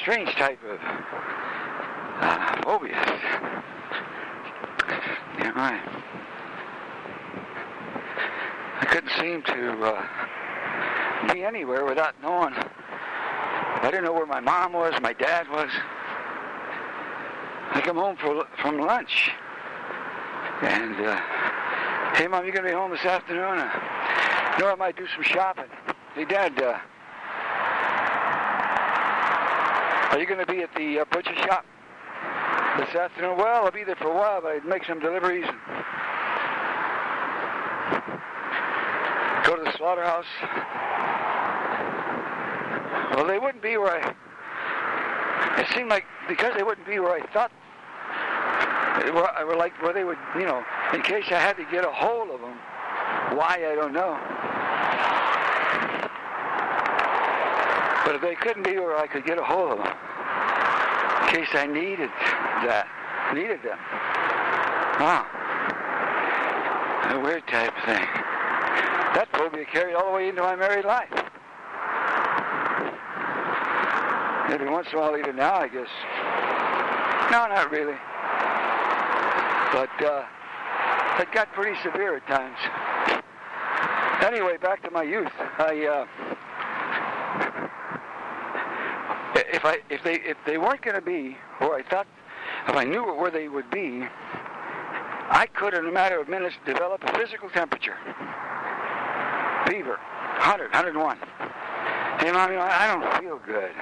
strange 0.00 0.34
type 0.34 0.62
of 0.64 0.78
uh, 2.20 2.62
phobias. 2.62 2.94
Know, 5.38 5.52
I, 5.56 5.80
I 8.80 8.84
couldn't 8.86 9.10
seem 9.18 9.42
to 9.42 9.84
uh, 9.84 11.32
be 11.32 11.44
anywhere 11.44 11.84
without 11.84 12.14
knowing. 12.22 12.54
I 13.84 13.90
didn't 13.90 14.04
know 14.04 14.14
where 14.14 14.24
my 14.24 14.40
mom 14.40 14.72
was, 14.72 14.94
my 15.02 15.12
dad 15.12 15.46
was. 15.50 15.68
I 17.72 17.82
come 17.82 17.96
home 17.96 18.16
for, 18.16 18.46
from 18.62 18.78
lunch, 18.78 19.30
and 20.62 21.04
uh, 21.04 21.20
hey, 22.14 22.26
mom, 22.26 22.46
you 22.46 22.52
gonna 22.52 22.68
be 22.68 22.72
home 22.72 22.92
this 22.92 23.04
afternoon? 23.04 23.58
Uh, 23.58 24.56
no, 24.58 24.68
I 24.68 24.74
might 24.76 24.96
do 24.96 25.06
some 25.14 25.22
shopping. 25.22 25.66
Hey, 26.14 26.24
Dad, 26.24 26.58
uh, 26.62 26.78
are 30.12 30.18
you 30.18 30.26
gonna 30.26 30.46
be 30.46 30.62
at 30.62 30.74
the 30.76 31.00
uh, 31.00 31.04
butcher 31.10 31.34
shop 31.34 31.66
this 32.78 32.94
afternoon? 32.94 33.36
Well, 33.36 33.66
I'll 33.66 33.70
be 33.70 33.84
there 33.84 33.96
for 33.96 34.08
a 34.08 34.14
while, 34.14 34.40
but 34.40 34.52
I'd 34.52 34.64
make 34.64 34.86
some 34.86 34.98
deliveries. 34.98 35.44
Go 39.44 39.56
to 39.56 39.62
the 39.62 39.76
slaughterhouse. 39.76 40.24
Well, 43.14 43.26
they 43.26 43.38
wouldn't 43.38 43.62
be 43.62 43.76
where 43.76 44.02
I. 44.02 45.60
It 45.60 45.68
seemed 45.74 45.88
like 45.88 46.04
because 46.26 46.54
they 46.56 46.64
wouldn't 46.64 46.86
be 46.86 46.98
where 46.98 47.12
I 47.12 47.26
thought. 47.32 47.52
I 48.96 49.44
were 49.44 49.56
like 49.56 49.80
where 49.82 49.92
they 49.92 50.04
would, 50.04 50.18
you 50.36 50.46
know, 50.46 50.64
in 50.92 51.02
case 51.02 51.24
I 51.28 51.38
had 51.38 51.56
to 51.56 51.64
get 51.70 51.84
a 51.84 51.90
hold 51.90 52.30
of 52.30 52.40
them. 52.40 52.56
Why 53.36 53.66
I 53.70 53.74
don't 53.74 53.92
know. 53.92 54.18
But 58.04 58.16
if 58.16 58.20
they 58.20 58.34
couldn't 58.34 58.64
be 58.64 58.78
where 58.78 58.96
I 58.96 59.06
could 59.06 59.24
get 59.24 59.38
a 59.38 59.44
hold 59.44 59.72
of 59.72 59.78
them, 59.78 59.86
in 59.86 61.34
case 61.34 61.54
I 61.54 61.66
needed 61.66 62.10
that, 62.66 62.86
needed 63.32 63.62
them. 63.62 63.78
Wow. 65.00 65.26
A 67.10 67.20
weird 67.20 67.46
type 67.46 67.74
thing. 67.86 68.06
That 69.14 69.28
phobia 69.32 69.64
carried 69.64 69.94
all 69.94 70.06
the 70.06 70.12
way 70.12 70.28
into 70.28 70.42
my 70.42 70.56
married 70.56 70.84
life. 70.84 71.23
Every 74.50 74.68
once 74.68 74.88
in 74.92 74.98
a 74.98 75.00
while, 75.00 75.16
even 75.16 75.36
now, 75.36 75.56
I 75.56 75.68
guess. 75.68 75.88
No, 77.30 77.48
not 77.48 77.70
really. 77.70 77.96
But 79.72 80.04
uh, 80.04 80.24
it 81.20 81.32
got 81.32 81.52
pretty 81.52 81.76
severe 81.82 82.16
at 82.16 82.26
times. 82.26 82.58
Anyway, 84.22 84.56
back 84.58 84.82
to 84.82 84.90
my 84.90 85.02
youth. 85.02 85.32
I, 85.58 85.86
uh, 85.86 86.06
if 89.52 89.64
I, 89.64 89.78
if 89.90 90.02
they, 90.04 90.14
if 90.14 90.36
they 90.46 90.58
weren't 90.58 90.82
going 90.82 90.94
to 90.94 91.02
be 91.02 91.36
or 91.60 91.74
I 91.74 91.82
thought, 91.82 92.06
if 92.68 92.76
I 92.76 92.84
knew 92.84 93.02
where 93.14 93.30
they 93.30 93.48
would 93.48 93.70
be, 93.70 94.04
I 95.30 95.48
could, 95.54 95.74
in 95.74 95.86
a 95.86 95.92
matter 95.92 96.20
of 96.20 96.28
minutes, 96.28 96.54
develop 96.66 97.02
a 97.04 97.18
physical 97.18 97.48
temperature. 97.50 97.96
Fever, 99.66 99.98
100, 100.38 100.72
101. 100.72 101.18
Hey, 102.18 102.30
mom, 102.30 102.52
you 102.52 102.58
I 102.58 102.86
don't 102.86 103.22
feel 103.22 103.40
good. 103.46 103.72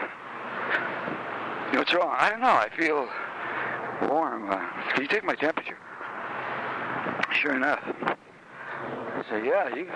What's 1.73 1.95
wrong? 1.95 2.15
I 2.19 2.31
don't 2.31 2.41
know. 2.41 2.47
I 2.47 2.69
feel 2.77 3.09
warm. 4.09 4.51
Uh, 4.51 4.59
can 4.93 5.03
you 5.03 5.09
take 5.09 5.25
my 5.25 5.35
temperature? 5.35 5.79
Sure 7.41 7.55
enough. 7.55 7.81
I 7.83 9.25
said, 9.29 9.45
yeah, 9.45 9.69
you, 9.75 9.87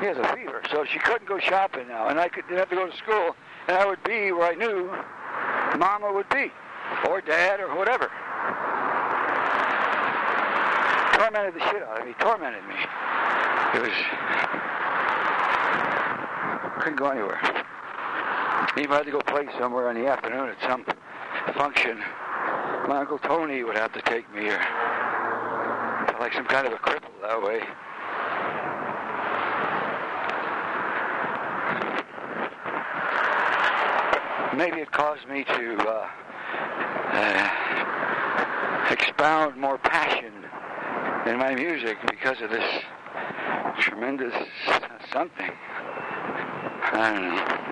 he 0.00 0.06
has 0.06 0.16
a 0.16 0.34
fever. 0.34 0.62
So 0.70 0.84
she 0.84 0.98
couldn't 0.98 1.28
go 1.28 1.38
shopping 1.38 1.88
now, 1.88 2.08
and 2.08 2.18
I 2.18 2.28
could, 2.28 2.46
didn't 2.46 2.58
have 2.58 2.70
to 2.70 2.76
go 2.76 2.86
to 2.88 2.96
school, 2.96 3.34
and 3.66 3.76
I 3.76 3.86
would 3.86 4.02
be 4.04 4.32
where 4.32 4.50
I 4.50 4.54
knew 4.54 4.90
Mama 5.78 6.12
would 6.12 6.28
be. 6.30 6.50
or 7.08 7.20
dad 7.20 7.60
or 7.60 7.74
whatever. 7.76 8.10
Tormented 11.18 11.54
the 11.54 11.60
shit 11.70 11.82
out 11.82 12.00
of 12.00 12.06
me. 12.06 12.14
Tormented 12.20 12.62
me. 12.66 12.74
It 13.74 13.82
was 13.82 13.92
couldn't 16.80 16.96
go 16.96 17.10
anywhere. 17.10 17.66
Even 18.78 18.92
had 18.92 19.06
to 19.06 19.10
go 19.10 19.20
play 19.20 19.44
somewhere 19.58 19.90
in 19.90 20.00
the 20.00 20.08
afternoon 20.08 20.50
at 20.50 20.60
some 20.60 20.84
function. 21.56 21.98
My 22.86 22.98
uncle 23.00 23.18
Tony 23.18 23.64
would 23.64 23.76
have 23.76 23.92
to 23.92 24.00
take 24.02 24.32
me 24.32 24.42
here. 24.42 24.64
Like 26.20 26.32
some 26.32 26.46
kind 26.46 26.64
of 26.64 26.72
a 26.72 26.76
cripple 26.76 27.10
that 27.22 27.42
way. 27.42 27.60
Maybe 34.56 34.80
it 34.80 34.92
caused 34.92 35.26
me 35.28 35.42
to 35.42 35.76
uh, 35.76 36.08
uh, 37.12 37.48
expound 38.90 39.56
more 39.56 39.78
passion 39.78 40.32
in 41.26 41.36
my 41.36 41.54
music 41.56 41.98
because 42.08 42.40
of 42.40 42.50
this 42.50 42.84
tremendous 43.80 44.34
something. 45.12 45.50
I 46.92 47.12
don't 47.12 47.36
know. 47.36 47.67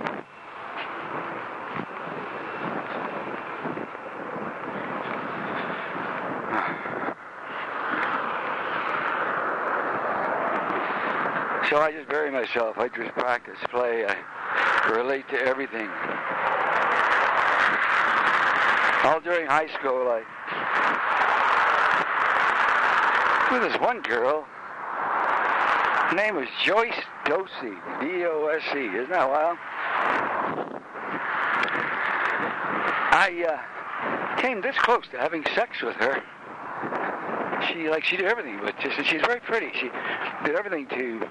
So 11.76 11.82
I 11.82 11.92
just 11.92 12.08
bury 12.08 12.30
myself. 12.30 12.78
I 12.78 12.88
just 12.88 13.12
practice, 13.12 13.58
play, 13.68 14.06
I 14.08 14.88
relate 14.96 15.28
to 15.28 15.36
everything. 15.36 15.86
All 19.04 19.20
during 19.20 19.46
high 19.46 19.68
school, 19.78 20.08
I 20.08 20.22
with 23.52 23.70
this 23.70 23.78
one 23.78 24.00
girl. 24.00 24.46
Her 26.08 26.16
name 26.16 26.36
was 26.36 26.48
Joyce 26.64 26.96
Dosey, 27.26 27.76
D-O-S-E. 28.00 28.96
Isn't 28.96 29.10
that 29.10 29.28
wild? 29.28 29.58
I 33.12 33.44
uh, 33.46 34.40
came 34.40 34.62
this 34.62 34.78
close 34.78 35.04
to 35.10 35.18
having 35.18 35.44
sex 35.54 35.82
with 35.82 35.96
her. 35.96 36.22
She 37.68 37.90
like 37.90 38.02
she 38.02 38.16
did 38.16 38.24
everything, 38.24 38.60
but 38.62 38.78
just 38.78 38.96
she's 39.06 39.20
very 39.20 39.40
pretty. 39.40 39.72
She 39.74 39.90
did 40.42 40.56
everything 40.56 40.86
to 40.86 41.28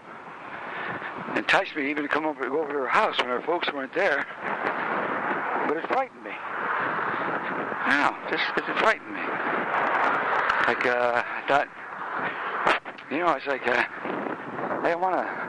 entice 1.35 1.75
me 1.75 1.89
even 1.89 2.03
to 2.03 2.09
come 2.09 2.25
over 2.25 2.47
go 2.49 2.61
over 2.61 2.71
to 2.71 2.79
her 2.79 2.87
house 2.87 3.17
when 3.17 3.27
her 3.27 3.41
folks 3.41 3.71
weren't 3.73 3.93
there. 3.93 4.25
But 5.67 5.77
it 5.77 5.87
frightened 5.87 6.23
me. 6.23 6.31
Wow, 7.87 8.17
just 8.29 8.43
it 8.57 8.77
frightened 8.79 9.13
me. 9.13 9.21
Like 10.67 10.85
uh, 10.85 11.23
I 11.25 11.43
thought, 11.47 11.67
you 13.11 13.19
know, 13.19 13.33
it's 13.33 13.45
like 13.45 13.67
uh, 13.67 13.83
I 14.83 14.89
don't 14.89 15.01
want 15.01 15.15
to. 15.15 15.45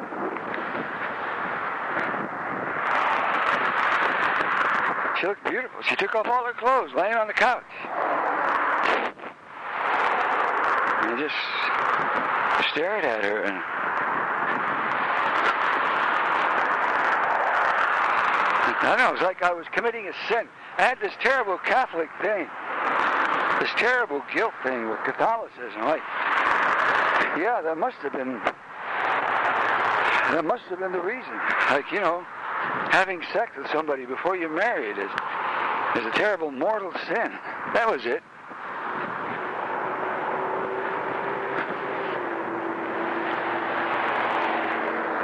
She 5.20 5.26
looked 5.26 5.44
beautiful. 5.48 5.82
She 5.82 5.96
took 5.96 6.14
off 6.14 6.26
all 6.26 6.44
her 6.44 6.52
clothes, 6.52 6.92
laying 6.94 7.14
on 7.14 7.26
the 7.26 7.32
couch. 7.32 7.64
And 11.00 11.14
I 11.14 11.16
just 11.18 12.70
stared 12.72 13.04
at 13.04 13.24
her 13.24 13.44
and 13.44 13.75
I 18.82 18.96
know, 18.96 19.08
it 19.08 19.12
was 19.14 19.22
like 19.22 19.42
I 19.42 19.52
was 19.52 19.66
committing 19.72 20.06
a 20.06 20.12
sin. 20.28 20.48
I 20.78 20.82
had 20.82 21.00
this 21.00 21.12
terrible 21.20 21.58
Catholic 21.58 22.08
thing, 22.20 22.46
this 23.60 23.70
terrible 23.76 24.22
guilt 24.34 24.52
thing 24.62 24.88
with 24.88 24.98
Catholicism. 25.04 25.82
Like, 25.82 26.02
yeah, 27.38 27.60
that 27.64 27.76
must 27.78 27.96
have 27.98 28.12
been, 28.12 28.40
that 30.32 30.44
must 30.44 30.64
have 30.64 30.78
been 30.78 30.92
the 30.92 31.00
reason. 31.00 31.32
Like, 31.70 31.90
you 31.90 32.00
know, 32.00 32.24
having 32.90 33.22
sex 33.32 33.52
with 33.56 33.66
somebody 33.72 34.04
before 34.06 34.36
you're 34.36 34.48
married 34.48 34.98
is, 34.98 35.10
is 35.96 36.06
a 36.06 36.12
terrible 36.14 36.50
mortal 36.50 36.92
sin. 37.08 37.32
That 37.74 37.88
was 37.90 38.04
it. 38.04 38.22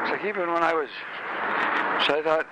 It's 0.02 0.10
like 0.10 0.24
even 0.24 0.52
when 0.52 0.62
I 0.62 0.72
was, 0.72 0.88
so 2.06 2.18
I 2.18 2.22
thought, 2.22 2.46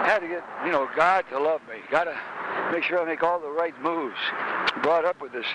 had 0.11 0.19
to 0.19 0.27
get, 0.27 0.43
you 0.65 0.73
know, 0.73 0.89
God 0.93 1.23
to 1.29 1.39
love 1.39 1.61
me. 1.69 1.75
Got 1.89 2.03
to 2.03 2.71
make 2.73 2.83
sure 2.83 2.99
I 2.99 3.05
make 3.05 3.23
all 3.23 3.39
the 3.39 3.49
right 3.49 3.73
moves. 3.81 4.17
Brought 4.83 5.05
up 5.05 5.21
with 5.21 5.31
this, 5.31 5.45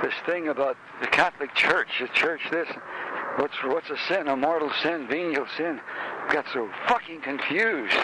this 0.00 0.14
thing 0.24 0.46
about 0.46 0.76
the 1.00 1.08
Catholic 1.08 1.52
Church, 1.56 1.88
the 2.00 2.06
church 2.08 2.40
this. 2.52 2.68
What's 3.38 3.56
what's 3.64 3.90
a 3.90 3.96
sin? 4.06 4.28
A 4.28 4.36
mortal 4.36 4.70
sin, 4.80 5.08
venial 5.08 5.46
sin. 5.56 5.80
Got 6.30 6.44
so 6.52 6.70
fucking 6.86 7.22
confused. 7.22 7.96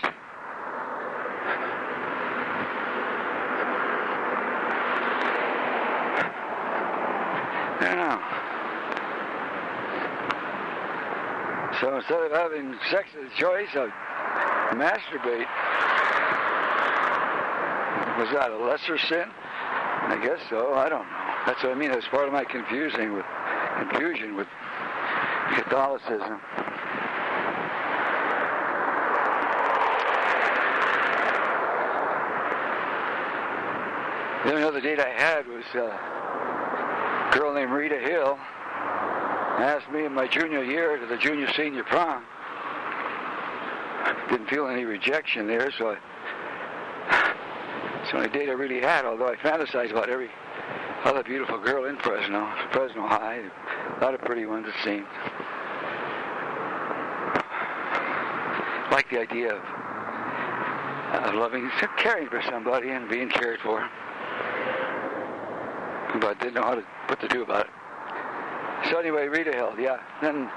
Know. 7.81 8.23
So 11.81 11.97
instead 11.97 12.23
of 12.23 12.33
having 12.33 12.75
sex 12.91 13.09
as 13.17 13.31
a 13.31 13.37
choice, 13.37 13.69
I 13.75 13.88
masturbate. 14.75 15.47
Was 18.18 18.29
that 18.33 18.51
a 18.51 18.57
lesser 18.59 18.98
sin? 18.98 19.25
I 20.05 20.20
guess 20.22 20.40
so. 20.51 20.75
I 20.75 20.88
don't 20.88 21.03
know. 21.03 21.22
That's 21.46 21.62
what 21.62 21.72
I 21.72 21.75
mean. 21.75 21.90
That's 21.90 22.07
part 22.09 22.27
of 22.27 22.33
my 22.33 22.44
confusing 22.44 23.14
with 23.14 23.25
confusion 23.79 24.37
with 24.37 24.46
Catholicism. 25.55 26.40
The 34.44 34.51
only 34.51 34.62
other 34.64 34.81
date 34.81 34.98
I 34.98 35.09
had 35.09 35.46
was 35.46 35.64
uh, 35.75 35.81
a 35.81 37.38
girl 37.38 37.55
named 37.55 37.70
Rita 37.70 37.98
Hill 37.98 38.37
asked 39.59 39.90
me 39.90 40.05
in 40.05 40.12
my 40.12 40.27
junior 40.27 40.64
year 40.64 40.96
to 40.96 41.07
the 41.07 41.16
junior 41.16 41.51
senior 41.53 41.85
prom. 41.85 42.25
Didn't 44.29 44.48
feel 44.48 44.66
any 44.66 44.85
rejection 44.85 45.46
there, 45.46 45.70
so 45.79 45.92
I, 45.92 45.96
the 48.12 48.18
only 48.18 48.29
date 48.29 48.51
I 48.51 48.53
really 48.53 48.81
had, 48.81 49.07
although 49.07 49.29
I 49.29 49.37
fantasized 49.37 49.90
about 49.90 50.11
every 50.11 50.29
other 51.05 51.22
beautiful 51.22 51.59
girl 51.59 51.87
in 51.87 51.96
Fresno, 51.98 52.46
Fresno 52.70 53.07
High. 53.07 53.40
A 53.96 54.05
lot 54.05 54.12
of 54.12 54.20
pretty 54.20 54.44
ones, 54.44 54.66
it 54.68 54.75
seemed. 54.85 55.07
Like 58.92 59.09
the 59.09 59.18
idea 59.18 59.55
of, 59.55 61.25
of 61.25 61.35
loving, 61.35 61.70
caring 61.96 62.29
for 62.29 62.42
somebody 62.42 62.90
and 62.90 63.09
being 63.09 63.31
cared 63.31 63.61
for. 63.61 63.88
But 66.20 66.38
didn't 66.40 66.55
know 66.55 66.62
how 66.62 66.75
to, 66.75 66.85
what 67.07 67.18
to 67.20 67.29
do 67.29 67.42
about 67.42 67.66
it. 67.66 68.90
So 68.90 68.98
anyway, 68.98 69.29
Rita 69.29 69.53
Hill, 69.53 69.75
yeah. 69.79 69.98
Then 70.20 70.51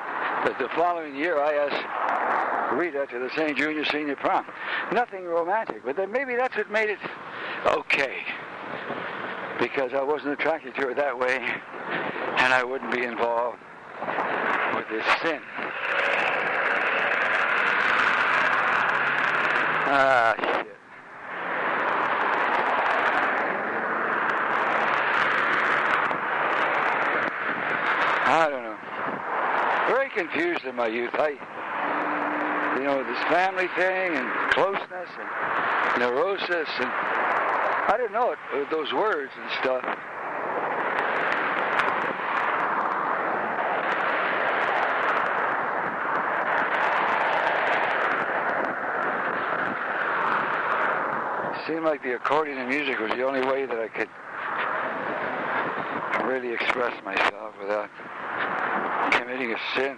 the, 0.43 0.53
the 0.59 0.69
following 0.75 1.15
year, 1.15 1.39
I 1.39 1.53
asked 1.53 2.75
Rita 2.75 3.07
to 3.11 3.19
the 3.19 3.29
St. 3.29 3.57
Junior 3.57 3.85
Senior 3.85 4.17
Prom. 4.17 4.45
Nothing 4.91 5.23
romantic, 5.23 5.85
but 5.85 5.95
then 5.95 6.11
maybe 6.11 6.35
that's 6.35 6.57
what 6.57 6.69
made 6.69 6.89
it 6.89 6.99
okay. 7.65 8.23
Because 9.59 9.93
I 9.93 10.03
wasn't 10.03 10.33
attracted 10.33 10.75
to 10.75 10.81
her 10.81 10.93
that 10.95 11.17
way, 11.17 11.37
and 11.37 12.53
I 12.53 12.63
wouldn't 12.63 12.91
be 12.91 13.03
involved 13.03 13.59
with 14.75 14.89
this 14.89 15.05
sin. 15.21 15.39
Ah, 19.87 20.35
shit. 20.37 20.75
I 28.27 28.49
don't 28.49 28.63
know. 28.63 28.77
Very 29.87 30.09
confused 30.09 30.65
in 30.65 30.75
my 30.75 30.87
youth. 30.87 31.13
I, 31.13 31.37
you 32.77 32.83
know, 32.83 33.03
this 33.03 33.23
family 33.29 33.67
thing 33.77 34.17
and 34.17 34.51
closeness 34.51 35.09
and 35.19 35.99
neurosis 36.01 36.67
and 36.79 37.14
I 37.87 37.97
didn't 37.97 38.13
know 38.13 38.31
it, 38.31 38.39
those 38.71 38.91
words 38.93 39.31
and 39.39 39.51
stuff. 39.61 39.83
It 51.53 51.67
seemed 51.67 51.83
like 51.83 52.01
the 52.01 52.15
accordion 52.15 52.57
and 52.57 52.67
music 52.67 52.99
was 52.99 53.11
the 53.11 53.23
only 53.23 53.41
way 53.41 53.67
that 53.67 53.77
I 53.79 53.87
could 53.87 54.09
really 56.27 56.53
express 56.53 57.03
myself 57.03 57.53
without 57.61 57.89
committing 59.11 59.53
a 59.53 59.57
sin. 59.75 59.97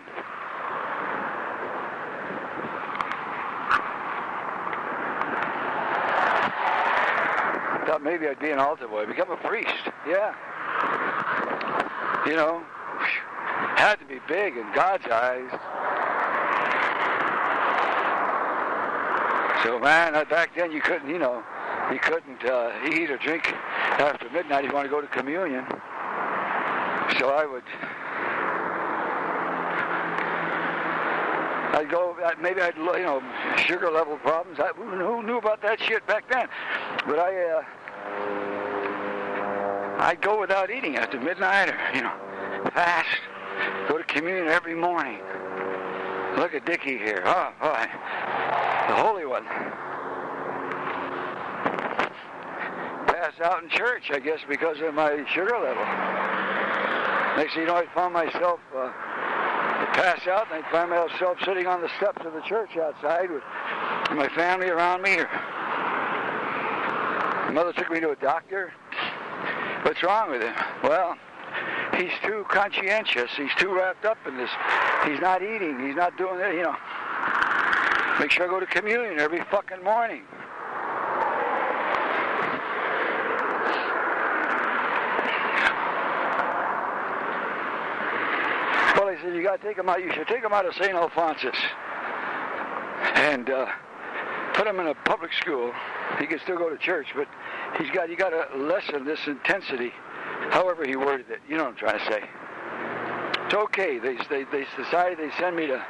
Thought 7.98 8.04
maybe 8.04 8.28
I'd 8.28 8.40
be 8.40 8.52
an 8.52 8.60
altar 8.60 8.88
boy, 8.88 9.06
become 9.06 9.32
a 9.32 9.38
priest. 9.38 9.70
Yeah. 10.08 10.36
You 12.28 12.36
know, 12.36 12.64
had 13.76 13.96
to 13.96 14.06
be 14.06 14.20
big 14.28 14.56
in 14.56 14.72
God's 14.74 15.06
eyes. 15.08 15.50
So 19.64 19.80
man, 19.80 20.16
uh, 20.16 20.26
back 20.26 20.56
then 20.56 20.72
you 20.72 20.82
couldn't, 20.82 21.10
you 21.10 21.18
know, 21.18 21.44
you 21.92 22.00
couldn't 22.00 22.46
uh, 22.46 22.72
eat 22.92 23.10
or 23.10 23.18
drink 23.18 23.48
after 23.48 24.30
midnight 24.30 24.66
if 24.66 24.70
you 24.70 24.76
want 24.76 24.86
to 24.86 24.92
go 24.92 25.02
to 25.02 25.08
communion. 25.08 25.66
So 27.18 27.30
I 27.30 27.48
would, 27.50 27.64
I'd 31.74 31.90
go, 31.90 32.16
maybe 32.40 32.62
I'd, 32.62 32.76
you 32.76 32.84
know, 32.84 33.24
sugar 33.66 33.90
level 33.90 34.18
problems. 34.18 34.60
I, 34.60 34.68
who 34.76 35.24
knew 35.24 35.38
about 35.38 35.62
that 35.64 35.80
shit 35.82 36.06
back 36.06 36.30
then? 36.30 36.48
But 37.08 37.20
I, 37.20 37.44
uh, 37.44 37.64
I'd 40.00 40.22
go 40.22 40.40
without 40.40 40.70
eating 40.70 40.96
after 40.96 41.20
midnight 41.20 41.70
or, 41.70 41.78
you 41.94 42.02
know, 42.02 42.14
fast. 42.74 43.20
Go 43.90 43.98
to 43.98 44.04
communion 44.04 44.48
every 44.48 44.76
morning. 44.76 45.20
Look 46.38 46.54
at 46.54 46.66
Dickie 46.66 46.98
here. 46.98 47.24
Oh, 47.26 47.52
boy. 47.60 47.86
The 48.88 48.96
Holy 48.96 49.26
One. 49.26 49.44
Pass 53.08 53.34
out 53.44 53.64
in 53.64 53.70
church, 53.70 54.12
I 54.14 54.20
guess, 54.20 54.40
because 54.48 54.80
of 54.82 54.94
my 54.94 55.26
sugar 55.34 55.58
level. 55.58 55.84
Next 57.38 57.54
thing 57.54 57.64
you 57.64 57.68
know, 57.68 57.76
I 57.76 57.86
found 57.94 58.14
myself 58.14 58.60
uh, 58.76 58.92
pass 59.94 60.28
out, 60.28 60.48
and 60.52 60.64
I'd 60.64 60.72
find 60.72 60.90
myself 60.90 61.38
sitting 61.44 61.66
on 61.66 61.82
the 61.82 61.90
steps 61.98 62.26
of 62.26 62.34
the 62.34 62.42
church 62.42 62.78
outside 62.78 63.32
with 63.32 63.44
my 64.16 64.30
family 64.36 64.70
around 64.70 65.02
me. 65.02 65.18
Or 65.18 65.30
mother 67.52 67.74
took 67.74 67.90
me 67.90 68.00
to 68.00 68.12
a 68.12 68.16
doctor. 68.16 68.74
What's 69.84 70.04
wrong 70.04 70.32
with 70.32 70.42
him? 70.42 70.54
Well, 70.84 71.18
he's 71.96 72.12
too 72.24 72.46
conscientious. 72.50 73.32
He's 73.36 73.54
too 73.58 73.74
wrapped 73.76 74.06
up 74.06 74.18
in 74.28 74.38
this. 74.38 74.50
He's 75.06 75.20
not 75.20 75.42
eating. 75.42 75.80
He's 75.86 75.96
not 75.96 76.18
doing 76.18 76.40
it. 76.40 76.56
You 76.56 76.64
know. 76.64 76.76
Make 78.20 78.32
sure 78.32 78.46
I 78.46 78.48
go 78.50 78.60
to 78.60 78.66
communion 78.66 79.20
every 79.20 79.44
fucking 79.52 79.84
morning. 79.84 80.24
Well, 88.98 89.16
he 89.16 89.22
said, 89.22 89.36
you 89.36 89.44
got 89.44 89.62
to 89.62 89.68
take 89.68 89.78
him 89.78 89.88
out. 89.88 90.04
You 90.04 90.12
should 90.12 90.28
take 90.28 90.44
him 90.44 90.52
out 90.52 90.66
of 90.66 90.74
St. 90.74 90.94
Alphonsus 90.94 91.56
and 93.16 93.50
uh, 93.50 93.68
put 94.54 94.66
him 94.66 94.80
in 94.80 94.88
a 94.88 94.96
public 94.96 95.32
school. 95.34 95.72
He 96.20 96.26
can 96.26 96.40
still 96.40 96.58
go 96.58 96.70
to 96.70 96.78
church, 96.78 97.08
but 97.16 97.28
he's 97.78 97.90
got 97.92 98.10
you 98.10 98.18
got 98.18 98.30
to 98.30 98.58
lessen 98.58 99.06
this 99.06 99.20
intensity. 99.28 99.94
However 100.50 100.86
he 100.86 100.96
worded 100.96 101.30
it, 101.30 101.42
you 101.48 101.58
know 101.58 101.66
what 101.66 101.74
I'm 101.74 101.78
trying 101.78 102.00
to 102.00 102.06
say. 102.06 102.24
It's 103.46 103.54
okay. 103.54 104.00
They 104.00 104.16
they 104.30 104.44
they 104.52 104.66
decided 104.76 105.20
they 105.20 105.32
send 105.38 105.56
me 105.56 105.68
to 105.68 105.86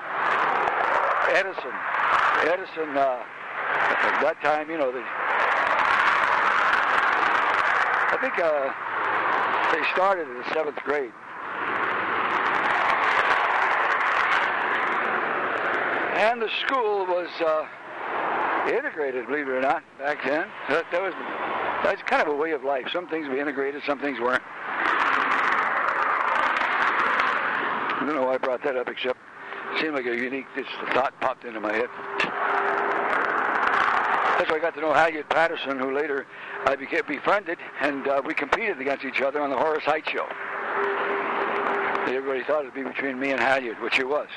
Edison. 1.30 1.74
Edison. 2.44 2.98
Uh, 2.98 3.24
at 3.70 4.22
that 4.22 4.42
time, 4.42 4.70
you 4.70 4.78
know, 4.78 4.92
they. 4.92 5.04
I 8.10 8.18
think 8.22 8.40
uh, 8.40 8.72
they 9.74 9.84
started 9.94 10.28
in 10.28 10.38
the 10.38 10.54
seventh 10.54 10.78
grade. 10.84 11.12
And 16.18 16.42
the 16.42 16.50
school 16.66 17.06
was 17.06 17.30
uh, 17.46 17.66
integrated, 18.68 19.28
believe 19.28 19.48
it 19.48 19.52
or 19.52 19.62
not, 19.62 19.84
back 19.98 20.24
then. 20.26 20.48
That, 20.70 20.86
that 20.92 21.02
was 21.02 21.14
that's 21.84 22.02
kind 22.04 22.22
of 22.22 22.28
a 22.30 22.36
way 22.36 22.52
of 22.52 22.64
life. 22.64 22.88
Some 22.92 23.08
things 23.08 23.28
were 23.28 23.38
integrated, 23.38 23.84
some 23.86 24.00
things 24.00 24.20
weren't. 24.20 24.44
I 28.00 28.06
don't 28.06 28.16
know 28.16 28.26
why 28.26 28.36
I 28.36 28.38
brought 28.38 28.64
that 28.64 28.76
up, 28.76 28.90
except 28.90 29.18
it 29.74 29.82
seemed 29.82 29.96
like 29.96 30.06
a 30.06 30.16
unique 30.16 30.46
this 30.56 30.68
thought 30.94 31.14
popped 31.20 31.46
into 31.46 31.60
my 31.60 31.74
head. 31.74 31.90
That's 34.38 34.52
why 34.52 34.58
I 34.58 34.60
got 34.60 34.76
to 34.76 34.82
know 34.82 34.94
Halyard 34.94 35.30
Patterson, 35.30 35.80
who 35.80 35.96
later 35.96 36.28
I 36.66 36.76
became 36.76 37.02
befriended, 37.08 37.58
and 37.82 38.08
uh, 38.08 38.22
we 38.24 38.34
competed 38.34 38.80
against 38.80 39.04
each 39.04 39.22
other 39.22 39.42
on 39.42 39.50
the 39.50 39.58
Horace 39.58 39.84
Heidt's 39.84 40.10
show. 40.12 40.28
Everybody 42.08 42.44
thought 42.44 42.62
it'd 42.62 42.74
be 42.74 42.84
between 42.84 43.20
me 43.20 43.32
and 43.32 43.40
Halyard, 43.40 43.82
which 43.82 44.00
it 44.00 44.08
was. 44.08 44.28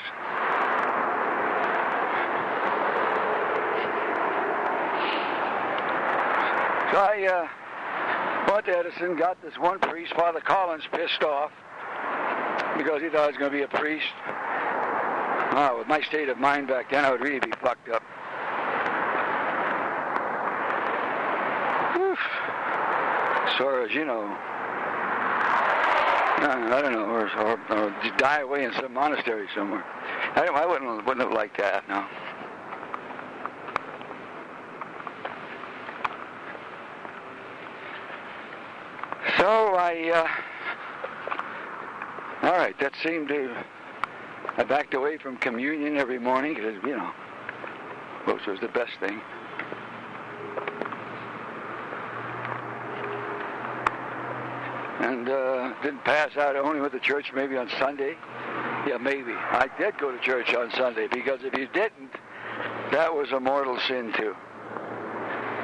So 6.91 6.97
I 6.97 7.25
uh, 7.25 7.47
to 8.65 8.77
Edison, 8.77 9.15
got 9.15 9.41
this 9.41 9.57
one 9.57 9.79
priest, 9.79 10.13
Father 10.13 10.41
Collins, 10.41 10.83
pissed 10.91 11.23
off 11.23 11.51
because 12.77 13.01
he 13.01 13.09
thought 13.09 13.23
I 13.23 13.27
was 13.27 13.37
going 13.37 13.51
to 13.51 13.57
be 13.57 13.63
a 13.63 13.67
priest. 13.67 14.05
Oh, 15.53 15.77
with 15.79 15.87
my 15.87 16.01
state 16.01 16.29
of 16.29 16.37
mind 16.37 16.67
back 16.67 16.91
then, 16.91 17.03
I 17.03 17.11
would 17.11 17.21
really 17.21 17.39
be 17.39 17.51
fucked 17.61 17.89
up. 17.89 18.03
Oof. 21.97 22.19
As 23.47 23.57
far 23.57 23.83
as, 23.83 23.93
you 23.93 24.05
know, 24.05 24.37
I 26.43 26.81
don't 26.81 26.93
know, 26.93 27.05
or, 27.05 27.29
or, 27.39 27.59
or 27.69 27.95
die 28.17 28.41
away 28.41 28.63
in 28.63 28.73
some 28.73 28.93
monastery 28.93 29.47
somewhere. 29.55 29.83
I, 30.35 30.47
I 30.53 30.65
wouldn't, 30.65 31.05
wouldn't 31.05 31.25
have 31.25 31.33
liked 31.33 31.57
that, 31.57 31.87
no. 31.89 32.05
So 39.41 39.47
I, 39.47 40.11
uh, 40.11 40.27
all 42.45 42.53
right, 42.53 42.79
that 42.79 42.93
seemed 43.01 43.29
to, 43.29 43.57
I 44.55 44.63
backed 44.63 44.93
away 44.93 45.17
from 45.17 45.35
communion 45.37 45.97
every 45.97 46.19
morning 46.19 46.53
because, 46.53 46.75
you 46.83 46.95
know, 46.95 47.11
which 48.25 48.45
was 48.45 48.59
the 48.59 48.67
best 48.67 48.91
thing. 48.99 49.19
And 54.99 55.27
uh, 55.27 55.73
didn't 55.81 56.05
pass 56.05 56.37
out. 56.37 56.55
Only 56.55 56.79
went 56.79 56.93
to 56.93 56.99
church 56.99 57.31
maybe 57.33 57.57
on 57.57 57.67
Sunday. 57.79 58.15
Yeah, 58.85 58.99
maybe. 59.01 59.33
I 59.33 59.67
did 59.79 59.97
go 59.97 60.11
to 60.11 60.19
church 60.19 60.53
on 60.53 60.69
Sunday 60.69 61.07
because 61.07 61.39
if 61.41 61.57
you 61.57 61.67
didn't, 61.73 62.11
that 62.91 63.11
was 63.11 63.31
a 63.31 63.39
mortal 63.39 63.79
sin 63.87 64.13
too 64.15 64.35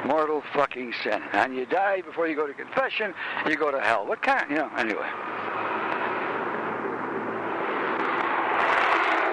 mortal 0.08 0.42
fucking 0.54 0.94
sin. 1.04 1.22
And 1.34 1.56
you 1.56 1.66
die 1.66 2.02
before 2.02 2.28
you 2.28 2.36
go 2.36 2.48
to 2.48 2.54
confession, 2.54 3.14
you 3.48 3.58
go 3.58 3.72
to 3.72 3.80
hell. 3.80 4.08
What 4.08 4.22
kind? 4.22 4.50
You 4.50 4.58
know, 4.58 4.72
anyway. 4.78 5.10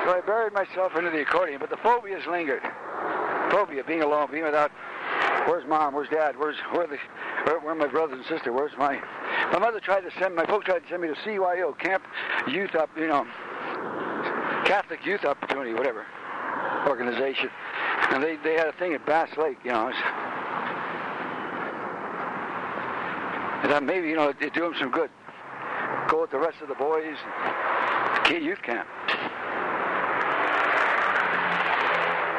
So 0.04 0.10
I 0.10 0.20
buried 0.26 0.52
myself 0.52 0.94
into 0.96 1.10
the 1.10 1.22
accordion, 1.22 1.60
but 1.60 1.70
the 1.70 1.78
phobias 1.78 2.26
lingered. 2.26 2.62
Phobia, 3.50 3.84
being 3.84 4.02
alone, 4.02 4.28
being 4.30 4.44
without. 4.44 4.70
Where's 5.46 5.66
mom? 5.66 5.94
Where's 5.94 6.08
dad? 6.08 6.36
Where's 6.36 6.56
where 6.72 6.86
the 6.86 6.98
where, 7.44 7.60
where 7.60 7.74
my 7.74 7.86
brothers 7.86 8.18
and 8.18 8.26
sister? 8.26 8.52
Where's 8.52 8.72
my 8.78 9.00
my 9.52 9.58
mother 9.58 9.80
tried 9.80 10.00
to 10.00 10.10
send 10.18 10.34
my 10.34 10.44
folks 10.46 10.66
tried 10.66 10.80
to 10.80 10.88
send 10.88 11.02
me 11.02 11.08
to 11.08 11.14
CYO 11.14 11.78
Camp 11.78 12.02
Youth 12.48 12.74
Up, 12.74 12.90
you 12.96 13.06
know, 13.06 13.26
Catholic 14.64 15.04
Youth 15.06 15.24
Opportunity, 15.24 15.74
whatever 15.74 16.06
organization, 16.86 17.50
and 18.10 18.22
they 18.22 18.36
they 18.36 18.54
had 18.54 18.68
a 18.68 18.72
thing 18.72 18.94
at 18.94 19.06
Bass 19.06 19.36
Lake, 19.36 19.58
you 19.64 19.70
know. 19.70 19.92
Thought 23.68 23.82
maybe, 23.82 24.08
you 24.08 24.14
know, 24.14 24.28
it'd 24.28 24.52
do 24.52 24.60
them 24.60 24.74
some 24.78 24.90
good. 24.90 25.10
Go 26.08 26.20
with 26.20 26.30
the 26.30 26.38
rest 26.38 26.60
of 26.62 26.68
the 26.68 26.74
boys, 26.74 27.16
kid 28.24 28.42
youth 28.42 28.62
camp. 28.62 28.86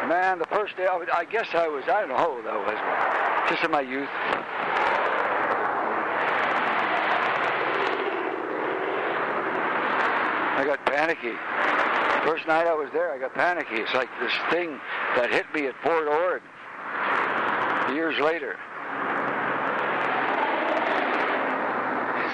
Man, 0.08 0.38
the 0.38 0.46
first 0.46 0.78
day, 0.78 0.86
I, 0.86 1.04
I 1.14 1.26
guess 1.26 1.48
I 1.54 1.68
was, 1.68 1.84
I 1.86 2.00
don't 2.00 2.10
know 2.10 2.18
how 2.18 2.32
old 2.32 2.46
I 2.46 2.56
was, 2.56 3.50
just 3.50 3.64
in 3.64 3.72
my 3.72 3.82
youth. 3.82 4.08
I 10.58 10.64
got 10.64 10.86
panicky. 10.86 11.34
First 12.26 12.48
night 12.48 12.68
I 12.68 12.74
was 12.74 12.90
there, 12.94 13.12
I 13.12 13.18
got 13.18 13.34
panicky. 13.34 13.76
It's 13.76 13.94
like 13.94 14.10
this 14.22 14.32
thing 14.52 14.80
that 15.18 15.30
hit 15.32 15.46
me 15.54 15.68
at 15.68 15.76
Fort 15.84 16.08
Ord 16.08 16.42
years 17.94 18.18
later. 18.20 18.58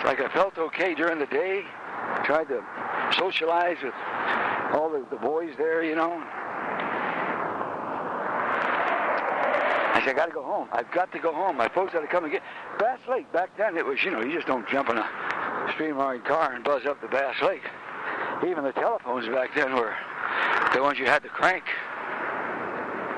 Like 0.04 0.20
I 0.20 0.30
felt 0.34 0.58
okay 0.58 0.96
during 0.96 1.20
the 1.20 1.28
day. 1.28 1.64
Tried 2.26 2.48
to 2.50 2.64
socialize 3.18 3.78
with 3.84 3.94
all 4.74 4.90
the, 4.90 5.06
the 5.10 5.18
boys 5.18 5.54
there, 5.58 5.84
you 5.84 5.96
know. 5.96 6.22
I 9.94 10.02
said, 10.04 10.16
I 10.16 10.18
got 10.18 10.26
to 10.28 10.32
go 10.32 10.44
home. 10.44 10.68
I've 10.72 10.92
got 10.92 11.12
to 11.12 11.20
go 11.20 11.34
home. 11.34 11.58
My 11.58 11.68
folks 11.70 11.94
had 11.94 12.00
to 12.00 12.08
come 12.08 12.24
and 12.24 12.34
get 12.34 12.42
Bass 12.80 13.00
Lake. 13.10 13.32
Back 13.32 13.56
then, 13.58 13.78
it 13.78 13.86
was, 13.86 14.04
you 14.04 14.10
know, 14.12 14.22
you 14.22 14.34
just 14.34 14.48
don't 14.48 14.68
jump 14.70 14.90
in 14.90 14.98
a 14.98 15.08
streamline 15.74 16.22
car 16.22 16.54
and 16.54 16.64
buzz 16.64 16.86
up 16.86 17.00
to 17.02 17.08
Bass 17.08 17.36
Lake. 17.44 17.62
Even 18.48 18.64
the 18.64 18.72
telephones 18.72 19.28
back 19.28 19.54
then 19.56 19.76
were 19.76 19.94
the 20.74 20.82
ones 20.82 20.98
you 20.98 21.06
had 21.06 21.22
to 21.24 21.30
crank. 21.30 21.64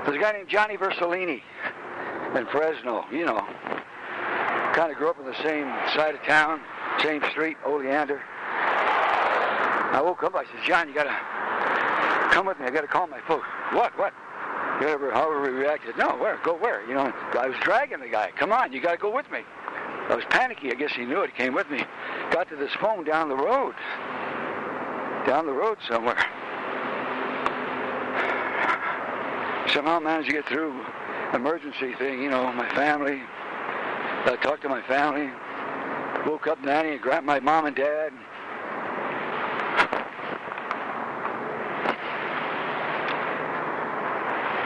There's 0.05 0.17
a 0.17 0.19
guy 0.19 0.33
named 0.33 0.49
Johnny 0.49 0.75
Versalini 0.75 1.41
in 2.35 2.45
Fresno, 2.47 3.05
you 3.11 3.25
know. 3.25 3.39
kind 4.73 4.91
of 4.91 4.97
grew 4.97 5.09
up 5.09 5.19
in 5.19 5.25
the 5.25 5.41
same 5.43 5.71
side 5.95 6.15
of 6.15 6.23
town, 6.23 6.59
same 7.01 7.23
street, 7.31 7.57
Oleander. 7.65 8.21
I 9.93 10.01
woke 10.03 10.23
up. 10.23 10.35
I 10.35 10.43
said, 10.45 10.63
John, 10.65 10.87
you 10.87 10.93
gotta 10.93 11.15
come 12.31 12.45
with 12.45 12.59
me. 12.59 12.65
I 12.65 12.71
gotta 12.71 12.87
call 12.87 13.07
my 13.07 13.21
folks. 13.27 13.47
What? 13.73 13.97
What? 13.97 14.13
Whatever, 14.79 15.11
however 15.11 15.49
he 15.49 15.53
reacted. 15.53 15.97
No, 15.97 16.15
where? 16.15 16.39
Go 16.43 16.55
where? 16.55 16.85
You 16.87 16.95
know, 16.95 17.13
I 17.39 17.47
was 17.47 17.57
dragging 17.61 17.99
the 17.99 18.07
guy. 18.07 18.31
Come 18.35 18.51
on, 18.51 18.73
you 18.73 18.81
gotta 18.81 18.97
go 18.97 19.13
with 19.13 19.29
me. 19.31 19.41
I 20.09 20.15
was 20.15 20.25
panicky. 20.29 20.71
I 20.71 20.75
guess 20.75 20.91
he 20.91 21.05
knew 21.05 21.21
it. 21.21 21.29
He 21.29 21.37
came 21.37 21.53
with 21.53 21.69
me. 21.69 21.83
Got 22.31 22.49
to 22.49 22.55
this 22.55 22.71
phone 22.81 23.05
down 23.05 23.29
the 23.29 23.35
road. 23.35 23.75
Down 25.25 25.45
the 25.45 25.53
road 25.53 25.77
somewhere. 25.87 26.17
Somehow 29.71 29.99
managed 29.99 30.27
to 30.27 30.33
get 30.33 30.45
through 30.47 30.85
emergency 31.33 31.93
thing, 31.95 32.21
you 32.21 32.29
know, 32.29 32.51
my 32.51 32.67
family. 32.75 33.21
I 34.25 34.35
talked 34.41 34.61
to 34.63 34.69
my 34.69 34.81
family. 34.83 35.31
Woke 36.25 36.47
up 36.47 36.63
Nanny 36.63 36.91
and 36.91 37.01
grabbed 37.01 37.25
my 37.25 37.39
mom 37.39 37.65
and 37.65 37.75
dad. 37.75 38.13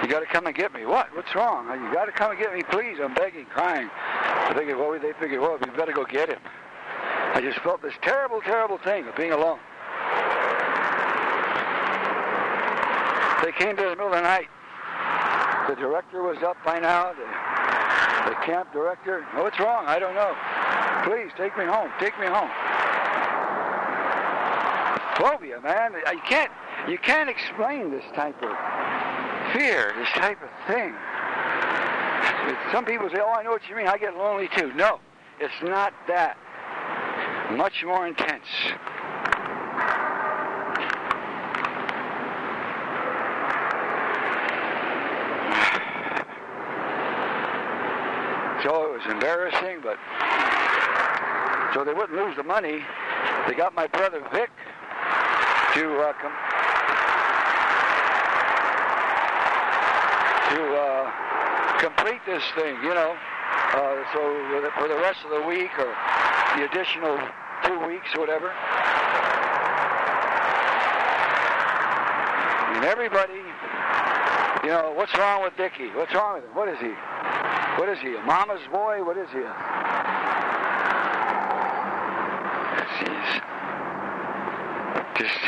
You 0.04 0.14
got 0.14 0.20
to 0.20 0.28
come 0.28 0.46
and 0.46 0.56
get 0.56 0.74
me. 0.74 0.86
What? 0.86 1.14
What's 1.16 1.34
wrong? 1.34 1.68
You 1.68 1.92
got 1.94 2.06
to 2.06 2.12
come 2.12 2.32
and 2.32 2.40
get 2.40 2.54
me, 2.54 2.64
please. 2.70 2.98
I'm 3.02 3.14
begging, 3.16 3.46
crying. 3.46 3.90
I 3.92 4.54
figured, 4.54 4.78
well, 4.78 4.98
they 5.00 5.14
figured, 5.20 5.42
well, 5.42 5.58
we 5.60 5.70
better 5.72 5.92
go 5.92 6.06
get 6.06 6.30
him. 6.30 6.40
I 7.34 7.42
just 7.42 7.60
felt 7.60 7.82
this 7.82 7.94
terrible, 8.02 8.40
terrible 8.42 8.78
thing 8.78 9.08
of 9.08 9.16
being 9.16 9.32
alone. 9.32 9.60
They 13.44 13.52
came 13.52 13.76
to 13.76 13.84
the 13.84 13.90
middle 13.90 14.08
of 14.08 14.14
the 14.14 14.22
night. 14.22 14.48
The 15.68 15.76
director 15.76 16.22
was 16.22 16.38
up 16.44 16.58
by 16.64 16.80
now. 16.80 17.14
The, 17.14 18.30
the 18.30 18.36
camp 18.46 18.72
director. 18.72 19.26
What's 19.34 19.60
wrong? 19.60 19.86
I 19.88 20.00
don't 20.00 20.16
know. 20.16 20.34
Please 21.08 21.32
take 21.38 21.58
me 21.58 21.64
home. 21.64 21.90
Take 22.02 22.20
me 22.20 22.28
home. 22.28 22.50
Phobia, 25.16 25.62
man. 25.62 25.94
You 25.94 26.20
can't. 26.28 26.52
You 26.90 26.98
can't 26.98 27.30
explain 27.30 27.92
this 27.92 28.04
type 28.14 28.36
of 28.44 28.52
fear, 29.54 29.94
this 29.98 30.10
type 30.10 30.38
of 30.44 30.50
thing. 30.68 30.94
Some 32.74 32.84
people 32.84 33.10
say, 33.10 33.22
"Oh, 33.22 33.32
I 33.32 33.42
know 33.42 33.52
what 33.52 33.62
you 33.70 33.76
mean. 33.78 33.88
I 33.88 33.98
get 33.98 34.18
lonely 34.18 34.50
too." 34.58 34.74
No, 34.74 35.00
it's 35.40 35.54
not 35.64 35.94
that. 36.10 36.36
Much 37.52 37.86
more 37.86 38.06
intense. 38.06 38.44
So 48.64 48.84
it 48.86 48.92
was 48.92 49.06
embarrassing, 49.12 49.82
but 49.84 49.98
so 51.74 51.84
they 51.84 51.94
wouldn't 51.94 52.18
lose 52.18 52.36
the 52.36 52.44
money. 52.44 52.84
They 53.48 53.54
got 53.54 53.74
my 53.76 53.88
brother 53.88 54.22
Vic 54.32 54.50
to 55.74 56.00
uh, 56.00 56.14
come 56.14 56.34
to 60.50 60.64
uh, 60.76 61.80
complete 61.80 62.22
this 62.26 62.44
thing, 62.56 62.76
you 62.84 62.94
know. 62.94 63.16
Uh, 63.74 64.04
so 64.14 64.20
for 64.80 64.88
the 64.88 64.96
rest 64.96 65.20
of 65.26 65.32
the 65.32 65.42
week 65.48 65.72
or 65.78 65.94
the 66.56 66.66
additional 66.66 67.20
two 67.66 67.80
weeks 67.86 68.16
whatever. 68.16 68.52
And 72.78 72.86
everybody, 72.86 73.42
you 74.64 74.70
know, 74.70 74.94
what's 74.96 75.16
wrong 75.18 75.44
with 75.44 75.58
Dickie? 75.58 75.90
What's 75.96 76.14
wrong 76.14 76.36
with 76.36 76.44
him? 76.44 76.56
What 76.56 76.70
is 76.70 76.80
he? 76.80 76.94
What 77.78 77.90
is 77.90 78.00
he? 78.00 78.16
A 78.16 78.22
mama's 78.22 78.62
boy? 78.72 79.04
What 79.04 79.18
is 79.18 79.30
he? 79.32 79.40
Jeez. 82.98 83.42
Just 85.18 85.40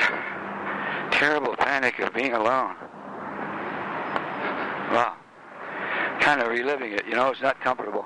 terrible 1.19 1.53
panic 1.57 1.99
of 1.99 2.13
being 2.13 2.31
alone. 2.31 2.75
Wow. 4.91 5.17
Kind 6.21 6.41
of 6.41 6.47
reliving 6.47 6.93
it, 6.93 7.05
you 7.05 7.13
know, 7.13 7.29
it's 7.29 7.41
not 7.41 7.59
comfortable. 7.59 8.05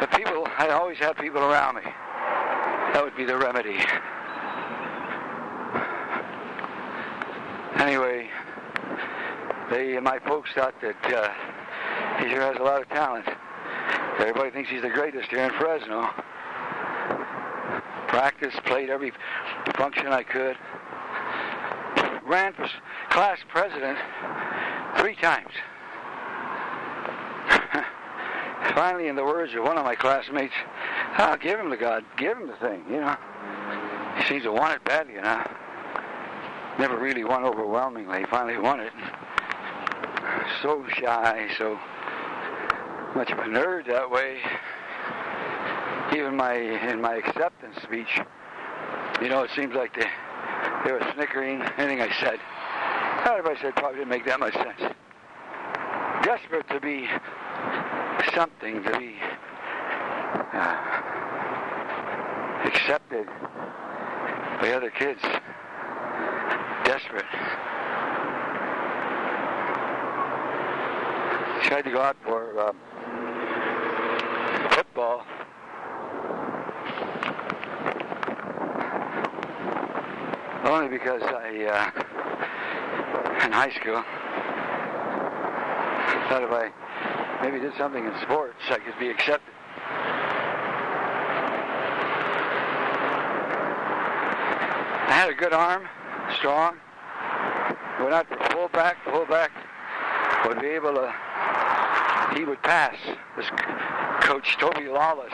But 0.00 0.10
people, 0.16 0.48
I 0.58 0.68
always 0.70 0.96
have 0.98 1.18
people 1.18 1.42
around 1.42 1.76
me. 1.76 1.82
That 2.94 3.02
would 3.04 3.16
be 3.16 3.26
the 3.26 3.36
remedy. 3.36 3.78
Anyway, 7.78 8.30
they, 9.70 10.00
my 10.00 10.18
folks 10.20 10.50
thought 10.54 10.74
that 10.80 11.14
uh, 11.14 12.22
he 12.22 12.30
sure 12.30 12.40
has 12.40 12.56
a 12.56 12.62
lot 12.62 12.80
of 12.80 12.88
talent. 12.88 13.26
Everybody 14.18 14.50
thinks 14.50 14.70
he's 14.70 14.80
the 14.80 14.88
greatest 14.88 15.28
here 15.28 15.44
in 15.44 15.50
Fresno. 15.58 16.08
Practiced, 18.16 18.64
played 18.64 18.88
every 18.88 19.12
function 19.76 20.06
I 20.06 20.22
could. 20.22 20.56
Ran 22.26 22.54
for 22.54 22.66
class 23.10 23.38
president 23.46 23.98
three 24.96 25.16
times. 25.16 25.52
Finally, 28.74 29.08
in 29.08 29.16
the 29.16 29.22
words 29.22 29.52
of 29.54 29.64
one 29.64 29.76
of 29.76 29.84
my 29.84 29.94
classmates, 29.94 30.54
I'll 31.18 31.36
give 31.36 31.60
him 31.60 31.68
the 31.68 31.76
God, 31.76 32.06
give 32.16 32.38
him 32.38 32.46
the 32.46 32.56
thing, 32.56 32.86
you 32.88 33.02
know. 33.02 33.14
He 34.16 34.24
seems 34.24 34.44
to 34.44 34.52
want 34.52 34.74
it 34.74 34.82
badly, 34.82 35.12
you 35.12 35.20
know. 35.20 35.46
Never 36.78 36.96
really 36.96 37.22
won 37.22 37.44
overwhelmingly. 37.44 38.20
He 38.20 38.24
finally 38.24 38.56
won 38.56 38.80
it. 38.80 38.94
So 40.62 40.86
shy, 40.88 41.50
so 41.58 41.78
much 43.14 43.30
of 43.30 43.40
a 43.40 43.42
nerd 43.42 43.86
that 43.88 44.10
way. 44.10 44.38
Even 46.16 46.34
my 46.34 46.54
in 46.54 46.98
my 47.02 47.16
acceptance 47.16 47.76
speech, 47.82 48.08
you 49.20 49.28
know, 49.28 49.42
it 49.42 49.50
seems 49.54 49.74
like 49.74 49.94
they 49.94 50.06
they 50.82 50.92
were 50.92 51.06
snickering 51.14 51.60
anything 51.76 52.00
I 52.00 52.08
said. 52.20 52.38
Everybody 53.28 53.60
said 53.60 53.76
probably 53.76 53.98
didn't 53.98 54.08
make 54.08 54.24
that 54.24 54.40
much 54.40 54.54
sense. 54.54 54.94
Desperate 56.22 56.66
to 56.70 56.80
be 56.80 57.06
something, 58.34 58.82
to 58.82 58.98
be 58.98 59.16
uh, 60.54 60.76
accepted 62.64 63.26
by 64.62 64.72
other 64.72 64.90
kids. 64.90 65.20
Desperate. 66.84 67.26
Tried 71.64 71.82
to 71.82 71.90
go 71.90 72.00
out 72.00 72.16
for 72.24 72.58
um, 72.58 72.76
football. 74.70 75.26
Only 80.66 80.88
because 80.88 81.22
I, 81.22 81.64
uh, 81.64 81.90
in 83.46 83.52
high 83.52 83.70
school, 83.70 84.02
thought 86.28 86.42
if 86.42 86.50
I 86.50 86.72
maybe 87.40 87.60
did 87.60 87.72
something 87.78 88.04
in 88.04 88.12
sports, 88.22 88.58
I 88.68 88.78
could 88.78 88.98
be 88.98 89.08
accepted. 89.08 89.54
I 95.06 95.12
had 95.12 95.30
a 95.30 95.34
good 95.34 95.52
arm, 95.52 95.86
strong. 96.36 96.78
Went 98.00 98.12
out 98.12 98.26
for 98.28 98.36
fullback. 98.50 98.96
Fullback 99.04 99.52
would 100.46 100.60
be 100.60 100.66
able 100.66 100.94
to. 100.94 101.14
He 102.34 102.44
would 102.44 102.60
pass. 102.64 102.96
This 103.36 103.48
coach 104.20 104.56
Toby 104.58 104.88
Lawless. 104.88 105.32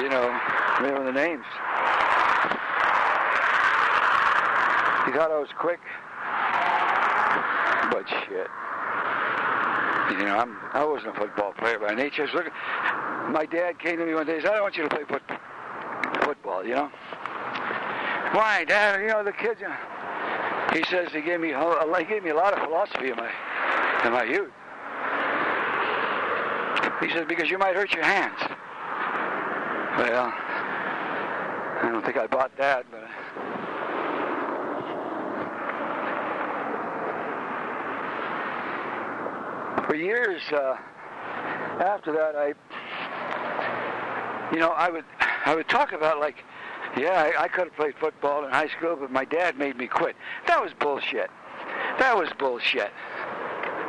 You 0.00 0.08
know, 0.08 0.40
remember 0.78 1.04
the 1.04 1.12
names. 1.12 1.44
He 5.10 5.16
thought 5.16 5.32
I 5.32 5.40
was 5.40 5.48
quick, 5.58 5.80
but 7.90 8.08
shit. 8.08 8.46
You 10.12 10.24
know, 10.24 10.38
I'm, 10.38 10.56
I 10.72 10.84
wasn't 10.84 11.16
a 11.16 11.18
football 11.18 11.52
player 11.52 11.80
by 11.80 11.94
nature. 11.94 12.28
Was 12.32 12.44
my 13.32 13.44
dad 13.44 13.80
came 13.80 13.96
to 13.98 14.06
me 14.06 14.14
one 14.14 14.26
day 14.26 14.34
and 14.34 14.42
said, 14.42 14.52
I 14.52 14.54
don't 14.54 14.62
want 14.62 14.76
you 14.76 14.84
to 14.84 14.88
play 14.88 15.02
foot, 15.08 15.22
football, 16.22 16.64
you 16.64 16.76
know. 16.76 16.92
Why, 18.34 18.64
Dad? 18.68 19.00
You 19.00 19.08
know, 19.08 19.24
the 19.24 19.32
kids, 19.32 19.60
you 19.60 19.66
know. 19.66 19.76
He 20.74 20.84
says 20.84 21.10
he 21.10 21.22
gave 21.22 21.40
me, 21.40 21.48
he 21.48 22.04
gave 22.04 22.22
me 22.22 22.30
a 22.30 22.36
lot 22.36 22.52
of 22.52 22.62
philosophy 22.62 23.10
in 23.10 23.16
my, 23.16 23.32
in 24.04 24.12
my 24.12 24.22
youth. 24.22 24.52
He 27.00 27.10
says, 27.10 27.26
because 27.26 27.50
you 27.50 27.58
might 27.58 27.74
hurt 27.74 27.92
your 27.92 28.04
hands. 28.04 28.38
Well, 29.98 30.32
I 31.82 31.88
don't 31.90 32.04
think 32.04 32.16
I 32.16 32.28
bought 32.28 32.56
that, 32.58 32.86
but... 32.92 32.99
For 39.90 39.96
years 39.96 40.40
uh, 40.52 40.76
after 41.80 42.12
that, 42.12 42.36
I, 42.36 42.54
you 44.54 44.60
know, 44.60 44.68
I 44.68 44.88
would, 44.88 45.04
I 45.44 45.56
would 45.56 45.68
talk 45.68 45.90
about 45.90 46.20
like, 46.20 46.44
yeah, 46.96 47.32
I, 47.36 47.42
I 47.42 47.48
could 47.48 47.64
have 47.64 47.74
played 47.74 47.94
football 47.98 48.44
in 48.44 48.52
high 48.52 48.68
school, 48.68 48.94
but 48.94 49.10
my 49.10 49.24
dad 49.24 49.58
made 49.58 49.76
me 49.76 49.88
quit. 49.88 50.14
That 50.46 50.62
was 50.62 50.70
bullshit. 50.78 51.28
That 51.98 52.16
was 52.16 52.28
bullshit. 52.38 52.92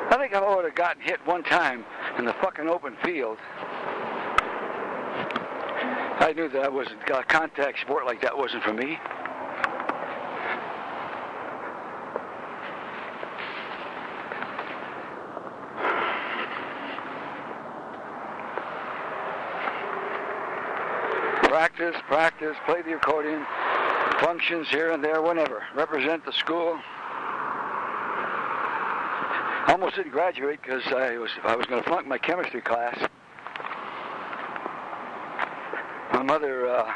I 0.10 0.18
think 0.18 0.34
I 0.34 0.56
would 0.56 0.66
have 0.66 0.74
gotten 0.74 1.04
hit 1.04 1.20
one 1.28 1.44
time 1.44 1.86
in 2.18 2.26
the 2.26 2.34
fucking 2.34 2.68
open 2.68 2.98
field. 3.04 3.38
I 6.20 6.34
knew 6.36 6.50
that 6.50 6.64
I 6.64 6.70
wasn't 6.70 6.98
a 7.12 7.22
contact 7.26 7.80
sport 7.80 8.08
like 8.08 8.24
that 8.24 8.36
wasn't 8.36 8.64
for 8.64 8.74
me. 8.74 8.98
Practice, 21.82 22.02
practice, 22.08 22.56
play 22.68 22.84
the 22.84 22.94
accordion, 22.96 23.44
functions 24.20 24.68
here 24.70 24.92
and 24.92 25.04
there, 25.04 25.20
whenever. 25.20 25.64
Represent 25.74 26.24
the 26.24 26.32
school. 26.32 26.80
Almost 29.68 29.96
didn't 29.96 30.12
graduate 30.12 30.62
because 30.62 30.84
I 30.94 31.18
was 31.18 31.32
I 31.44 31.56
was 31.56 31.66
going 31.66 31.82
to 31.82 31.90
flunk 31.90 32.06
my 32.06 32.20
chemistry 32.20 32.62
class. 32.62 32.96
My 36.14 36.22
mother, 36.22 36.70
uh, 36.70 36.94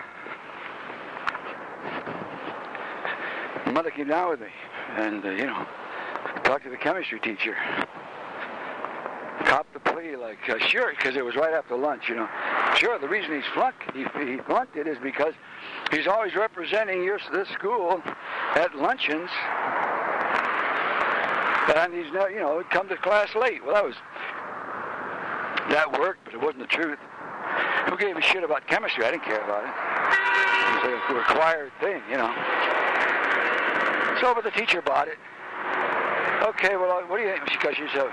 my 3.65 3.71
mother 3.71 3.89
came 3.89 4.07
down 4.07 4.29
with 4.29 4.41
me, 4.41 4.53
and 4.97 5.25
uh, 5.25 5.29
you 5.31 5.47
know, 5.47 5.65
talked 6.43 6.63
to 6.65 6.69
the 6.69 6.77
chemistry 6.77 7.19
teacher. 7.21 7.55
Copped 9.45 9.73
the 9.73 9.79
plea 9.79 10.15
like, 10.15 10.47
uh, 10.47 10.59
sure, 10.59 10.93
because 10.95 11.15
it 11.15 11.25
was 11.25 11.35
right 11.35 11.55
after 11.55 11.75
lunch, 11.75 12.07
you 12.07 12.15
know. 12.15 12.29
Sure, 12.77 12.99
the 12.99 13.07
reason 13.07 13.33
he's 13.33 13.49
flunked, 13.53 13.83
he, 13.93 14.03
he 14.25 14.37
flunked 14.37 14.75
it 14.75 14.85
is 14.85 14.97
because 15.01 15.33
he's 15.91 16.07
always 16.07 16.35
representing 16.35 17.03
your 17.03 17.19
this 17.31 17.47
school 17.49 18.01
at 18.55 18.75
luncheons, 18.75 19.29
and 21.75 21.93
he's 21.93 22.11
not, 22.11 22.31
you 22.31 22.39
know, 22.39 22.61
come 22.69 22.89
to 22.89 22.97
class 22.97 23.33
late. 23.33 23.63
Well, 23.65 23.75
that 23.75 23.85
was 23.85 23.95
that 25.71 25.99
worked, 25.99 26.25
but 26.25 26.33
it 26.33 26.41
wasn't 26.41 26.59
the 26.59 26.67
truth. 26.67 26.99
Who 27.89 27.97
gave 27.97 28.17
a 28.17 28.21
shit 28.21 28.43
about 28.43 28.67
chemistry? 28.67 29.05
I 29.05 29.11
didn't 29.11 29.23
care 29.23 29.41
about 29.41 29.63
it. 29.63 29.71
It 30.85 30.93
was 30.93 31.01
a 31.09 31.13
required 31.13 31.71
thing, 31.79 32.01
you 32.09 32.17
know. 32.17 32.33
So, 34.21 34.33
but 34.33 34.43
the 34.43 34.51
teacher 34.51 34.81
bought 34.81 35.07
it. 35.07 35.17
Okay, 36.43 36.75
well, 36.75 36.91
uh, 36.91 37.01
what 37.07 37.17
do 37.17 37.23
you 37.23 37.31
think? 37.31 37.45
Because 37.45 37.75
she 37.75 37.87
said, 37.93 38.07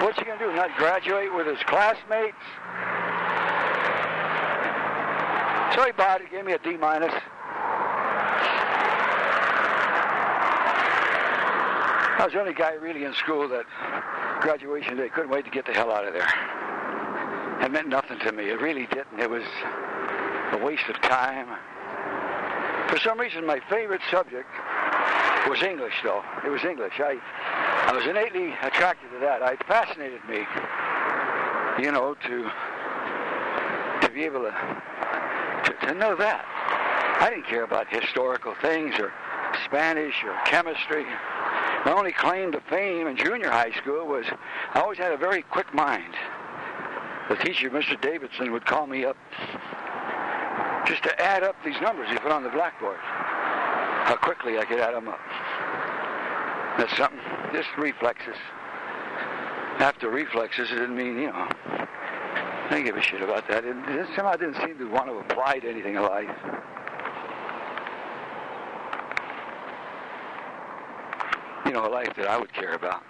what's 0.00 0.18
he 0.18 0.24
going 0.24 0.38
to 0.38 0.44
do? 0.44 0.52
Not 0.54 0.76
graduate 0.76 1.34
with 1.34 1.46
his 1.46 1.58
classmates? 1.64 2.36
Bought 5.78 6.20
it, 6.20 6.30
gave 6.30 6.44
me 6.44 6.52
a 6.52 6.58
D 6.58 6.76
minus. 6.76 7.12
I 12.18 12.22
was 12.24 12.32
the 12.32 12.40
only 12.40 12.52
guy 12.52 12.72
really 12.72 13.04
in 13.04 13.14
school 13.14 13.48
that 13.48 13.64
graduation 14.40 14.96
day 14.96 15.08
couldn't 15.08 15.30
wait 15.30 15.44
to 15.44 15.50
get 15.52 15.66
the 15.66 15.72
hell 15.72 15.92
out 15.92 16.04
of 16.04 16.12
there. 16.12 16.28
It 17.64 17.70
meant 17.70 17.86
nothing 17.88 18.18
to 18.18 18.32
me. 18.32 18.50
It 18.50 18.60
really 18.60 18.86
didn't. 18.86 19.20
It 19.20 19.30
was 19.30 19.44
a 20.52 20.58
waste 20.58 20.88
of 20.88 21.00
time. 21.00 21.46
For 22.88 22.98
some 22.98 23.18
reason, 23.20 23.46
my 23.46 23.60
favorite 23.70 24.02
subject 24.10 24.48
was 25.48 25.62
English, 25.62 25.94
though. 26.02 26.24
It 26.44 26.50
was 26.50 26.64
English. 26.64 26.94
I, 26.98 27.18
I 27.86 27.92
was 27.92 28.04
innately 28.04 28.52
attracted 28.62 29.10
to 29.12 29.18
that. 29.20 29.42
It 29.52 29.64
fascinated 29.66 30.24
me, 30.28 30.44
you 31.82 31.92
know, 31.92 32.14
to 32.26 32.50
to 34.00 34.10
be 34.14 34.24
able 34.24 34.42
to, 34.42 34.54
to 35.68 35.86
to 35.86 35.94
know 35.94 36.16
that. 36.16 36.44
I 37.20 37.30
didn't 37.30 37.46
care 37.46 37.64
about 37.64 37.88
historical 37.88 38.54
things 38.60 38.94
or 38.98 39.12
Spanish 39.64 40.14
or 40.24 40.34
chemistry. 40.46 41.04
My 41.84 41.92
only 41.96 42.12
claim 42.12 42.52
to 42.52 42.60
fame 42.68 43.06
in 43.06 43.16
junior 43.16 43.50
high 43.50 43.72
school 43.72 44.06
was 44.06 44.26
I 44.74 44.80
always 44.80 44.98
had 44.98 45.12
a 45.12 45.16
very 45.16 45.42
quick 45.42 45.72
mind. 45.74 46.14
The 47.28 47.36
teacher, 47.36 47.70
Mr. 47.70 48.00
Davidson, 48.00 48.52
would 48.52 48.64
call 48.64 48.86
me 48.86 49.04
up 49.04 49.16
just 50.86 51.02
to 51.02 51.20
add 51.20 51.42
up 51.42 51.56
these 51.64 51.78
numbers 51.82 52.08
he 52.08 52.16
put 52.16 52.32
on 52.32 52.42
the 52.42 52.48
blackboard. 52.48 52.98
How 53.00 54.16
quickly 54.16 54.58
I 54.58 54.64
could 54.64 54.80
add 54.80 54.94
them 54.94 55.08
up. 55.08 55.20
That's 56.78 56.96
something. 56.96 57.20
Just 57.52 57.68
reflexes. 57.76 58.36
After 59.78 60.08
reflexes, 60.08 60.70
it 60.70 60.76
didn't 60.76 60.96
mean, 60.96 61.18
you 61.18 61.26
know, 61.26 61.48
I 62.68 62.72
didn't 62.72 62.84
give 62.84 62.96
a 62.96 63.02
shit 63.02 63.22
about 63.22 63.48
that. 63.48 63.64
It, 63.64 63.76
it 63.88 64.06
somehow 64.14 64.36
didn't 64.36 64.56
seem 64.56 64.76
to 64.76 64.84
want 64.90 65.06
to 65.06 65.14
apply 65.14 65.58
to 65.58 65.70
anything 65.70 65.94
in 65.94 66.02
life. 66.02 66.28
You 71.64 71.72
know, 71.72 71.86
a 71.86 71.88
life 71.88 72.12
that 72.16 72.26
I 72.26 72.38
would 72.38 72.52
care 72.52 72.74
about. 72.74 73.02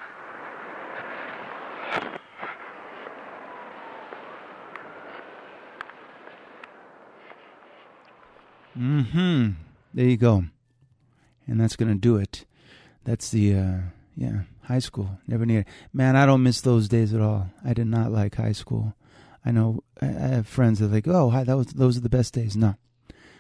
Hmm. 8.75 9.49
There 9.93 10.07
you 10.07 10.17
go. 10.17 10.45
And 11.49 11.61
that's 11.61 11.75
gonna 11.75 11.97
do 11.97 12.17
it. 12.17 12.45
That's 13.03 13.31
the 13.31 13.57
uh, 13.57 13.79
yeah 14.17 14.43
high 14.65 14.79
school. 14.79 15.19
Never 15.27 15.45
near. 15.45 15.65
Man, 15.93 16.15
I 16.15 16.27
don't 16.27 16.45
miss 16.45 16.61
those 16.61 16.89
days 16.89 17.13
at 17.13 17.21
all. 17.21 17.51
I 17.65 17.73
did 17.73 17.89
not 17.89 18.13
like 18.13 18.37
high 18.37 18.53
school. 18.53 18.95
I 19.49 19.51
know 19.51 19.83
I 20.03 20.07
have 20.07 20.47
friends 20.47 20.79
that 20.79 20.87
are 20.87 20.89
like, 20.89 21.09
oh, 21.09 21.31
hi, 21.31 21.43
that 21.43 21.57
was 21.57 21.69
those 21.69 21.97
are 21.97 22.03
the 22.03 22.11
best 22.11 22.35
days. 22.35 22.55
No, 22.55 22.75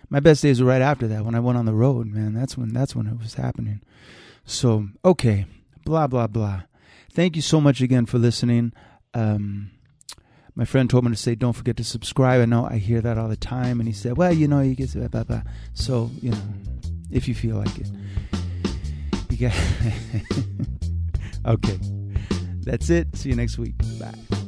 my 0.08 0.20
best 0.20 0.42
days 0.42 0.58
were 0.58 0.68
right 0.68 0.80
after 0.80 1.06
that 1.06 1.22
when 1.22 1.34
I 1.34 1.40
went 1.40 1.58
on 1.58 1.66
the 1.66 1.74
road. 1.74 2.06
Man, 2.06 2.32
that's 2.32 2.56
when 2.56 2.72
that's 2.72 2.96
when 2.96 3.06
it 3.06 3.18
was 3.18 3.34
happening. 3.34 3.82
So 4.46 4.88
okay, 5.04 5.44
blah 5.84 6.06
blah 6.06 6.26
blah. 6.26 6.62
Thank 7.12 7.36
you 7.36 7.42
so 7.42 7.60
much 7.60 7.82
again 7.82 8.06
for 8.06 8.16
listening. 8.16 8.72
Um, 9.12 9.70
my 10.54 10.64
friend 10.64 10.88
told 10.88 11.04
me 11.04 11.10
to 11.10 11.16
say, 11.16 11.34
don't 11.34 11.52
forget 11.52 11.76
to 11.76 11.84
subscribe. 11.84 12.40
I 12.40 12.46
know 12.46 12.64
I 12.64 12.78
hear 12.78 13.02
that 13.02 13.18
all 13.18 13.28
the 13.28 13.36
time. 13.36 13.78
And 13.78 13.86
he 13.86 13.92
said, 13.92 14.16
well, 14.16 14.32
you 14.32 14.48
know, 14.48 14.60
you 14.60 14.74
get 14.74 14.92
blah, 14.94 15.08
blah, 15.08 15.24
blah. 15.24 15.42
So, 15.74 16.10
you 16.20 16.30
know, 16.30 16.42
if 17.12 17.28
you 17.28 17.34
feel 17.34 17.56
like 17.56 17.78
it. 17.78 17.88
You 19.30 19.36
get. 19.36 19.54
okay. 21.46 21.78
That's 22.62 22.90
it. 22.90 23.16
See 23.16 23.28
you 23.28 23.36
next 23.36 23.58
week. 23.58 23.74
Bye. 24.00 24.38